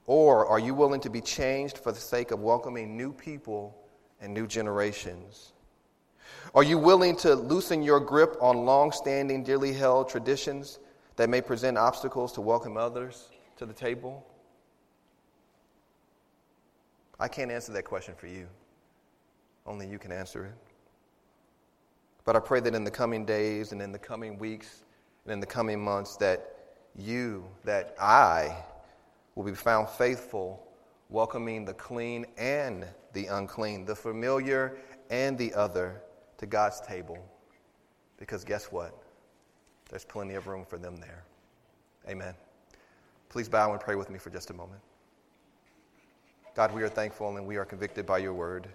Or 0.06 0.46
are 0.46 0.58
you 0.58 0.74
willing 0.74 1.00
to 1.00 1.10
be 1.10 1.20
changed 1.20 1.78
for 1.78 1.92
the 1.92 2.00
sake 2.00 2.30
of 2.30 2.40
welcoming 2.40 2.96
new 2.96 3.12
people 3.12 3.76
and 4.20 4.32
new 4.32 4.46
generations? 4.46 5.51
Are 6.54 6.62
you 6.62 6.78
willing 6.78 7.16
to 7.16 7.34
loosen 7.34 7.82
your 7.82 8.00
grip 8.00 8.36
on 8.40 8.64
long 8.64 8.92
standing, 8.92 9.42
dearly 9.42 9.72
held 9.72 10.08
traditions 10.08 10.78
that 11.16 11.30
may 11.30 11.40
present 11.40 11.78
obstacles 11.78 12.32
to 12.32 12.40
welcome 12.40 12.76
others 12.76 13.28
to 13.56 13.66
the 13.66 13.72
table? 13.72 14.26
I 17.18 17.28
can't 17.28 17.50
answer 17.50 17.72
that 17.72 17.84
question 17.84 18.14
for 18.16 18.26
you. 18.26 18.48
Only 19.64 19.86
you 19.86 19.98
can 19.98 20.12
answer 20.12 20.44
it. 20.44 20.54
But 22.24 22.36
I 22.36 22.40
pray 22.40 22.60
that 22.60 22.74
in 22.74 22.84
the 22.84 22.90
coming 22.90 23.24
days 23.24 23.72
and 23.72 23.80
in 23.80 23.92
the 23.92 23.98
coming 23.98 24.38
weeks 24.38 24.84
and 25.24 25.32
in 25.32 25.40
the 25.40 25.46
coming 25.46 25.82
months 25.82 26.16
that 26.16 26.56
you, 26.96 27.44
that 27.64 27.94
I 28.00 28.56
will 29.34 29.44
be 29.44 29.54
found 29.54 29.88
faithful, 29.88 30.66
welcoming 31.08 31.64
the 31.64 31.74
clean 31.74 32.26
and 32.36 32.86
the 33.12 33.26
unclean, 33.26 33.84
the 33.84 33.96
familiar 33.96 34.76
and 35.10 35.38
the 35.38 35.54
other 35.54 36.02
to 36.42 36.46
God's 36.46 36.80
table. 36.80 37.24
Because 38.18 38.42
guess 38.42 38.72
what? 38.72 39.00
There's 39.88 40.04
plenty 40.04 40.34
of 40.34 40.48
room 40.48 40.64
for 40.64 40.76
them 40.76 40.96
there. 40.96 41.22
Amen. 42.08 42.34
Please 43.28 43.48
bow 43.48 43.70
and 43.70 43.80
pray 43.80 43.94
with 43.94 44.10
me 44.10 44.18
for 44.18 44.30
just 44.30 44.50
a 44.50 44.52
moment. 44.52 44.80
God, 46.56 46.74
we 46.74 46.82
are 46.82 46.88
thankful 46.88 47.36
and 47.36 47.46
we 47.46 47.58
are 47.58 47.64
convicted 47.64 48.06
by 48.06 48.18
your 48.18 48.34
word. 48.34 48.66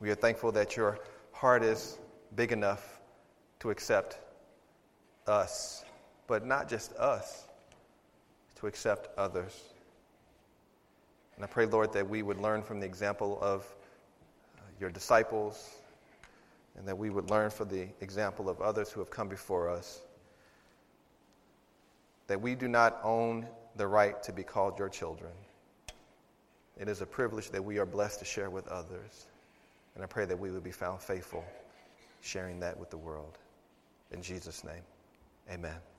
We 0.00 0.10
are 0.10 0.14
thankful 0.14 0.52
that 0.52 0.76
your 0.76 0.98
heart 1.32 1.62
is 1.62 1.98
big 2.36 2.52
enough 2.52 3.00
to 3.60 3.70
accept 3.70 4.18
us, 5.26 5.82
but 6.26 6.44
not 6.44 6.68
just 6.68 6.94
us, 6.96 7.48
to 8.56 8.66
accept 8.66 9.08
others. 9.16 9.62
And 11.36 11.44
I 11.44 11.48
pray, 11.48 11.64
Lord, 11.64 11.90
that 11.94 12.06
we 12.06 12.22
would 12.22 12.38
learn 12.38 12.62
from 12.62 12.80
the 12.80 12.86
example 12.86 13.38
of 13.40 13.66
your 14.78 14.90
disciples 14.90 15.78
and 16.76 16.86
that 16.86 16.96
we 16.96 17.10
would 17.10 17.30
learn 17.30 17.50
from 17.50 17.68
the 17.68 17.88
example 18.00 18.48
of 18.48 18.60
others 18.60 18.90
who 18.90 19.00
have 19.00 19.10
come 19.10 19.28
before 19.28 19.68
us 19.68 20.00
that 22.26 22.40
we 22.40 22.54
do 22.54 22.68
not 22.68 22.98
own 23.02 23.46
the 23.76 23.86
right 23.86 24.22
to 24.22 24.32
be 24.32 24.42
called 24.42 24.78
your 24.78 24.88
children. 24.88 25.32
It 26.78 26.88
is 26.88 27.02
a 27.02 27.06
privilege 27.06 27.50
that 27.50 27.62
we 27.62 27.78
are 27.78 27.86
blessed 27.86 28.20
to 28.20 28.24
share 28.24 28.48
with 28.48 28.66
others. 28.68 29.26
And 29.94 30.02
I 30.02 30.06
pray 30.06 30.24
that 30.24 30.38
we 30.38 30.50
would 30.50 30.64
be 30.64 30.72
found 30.72 31.00
faithful 31.00 31.44
sharing 32.22 32.60
that 32.60 32.78
with 32.78 32.90
the 32.90 32.96
world. 32.96 33.36
In 34.12 34.22
Jesus' 34.22 34.64
name, 34.64 34.82
amen. 35.50 35.91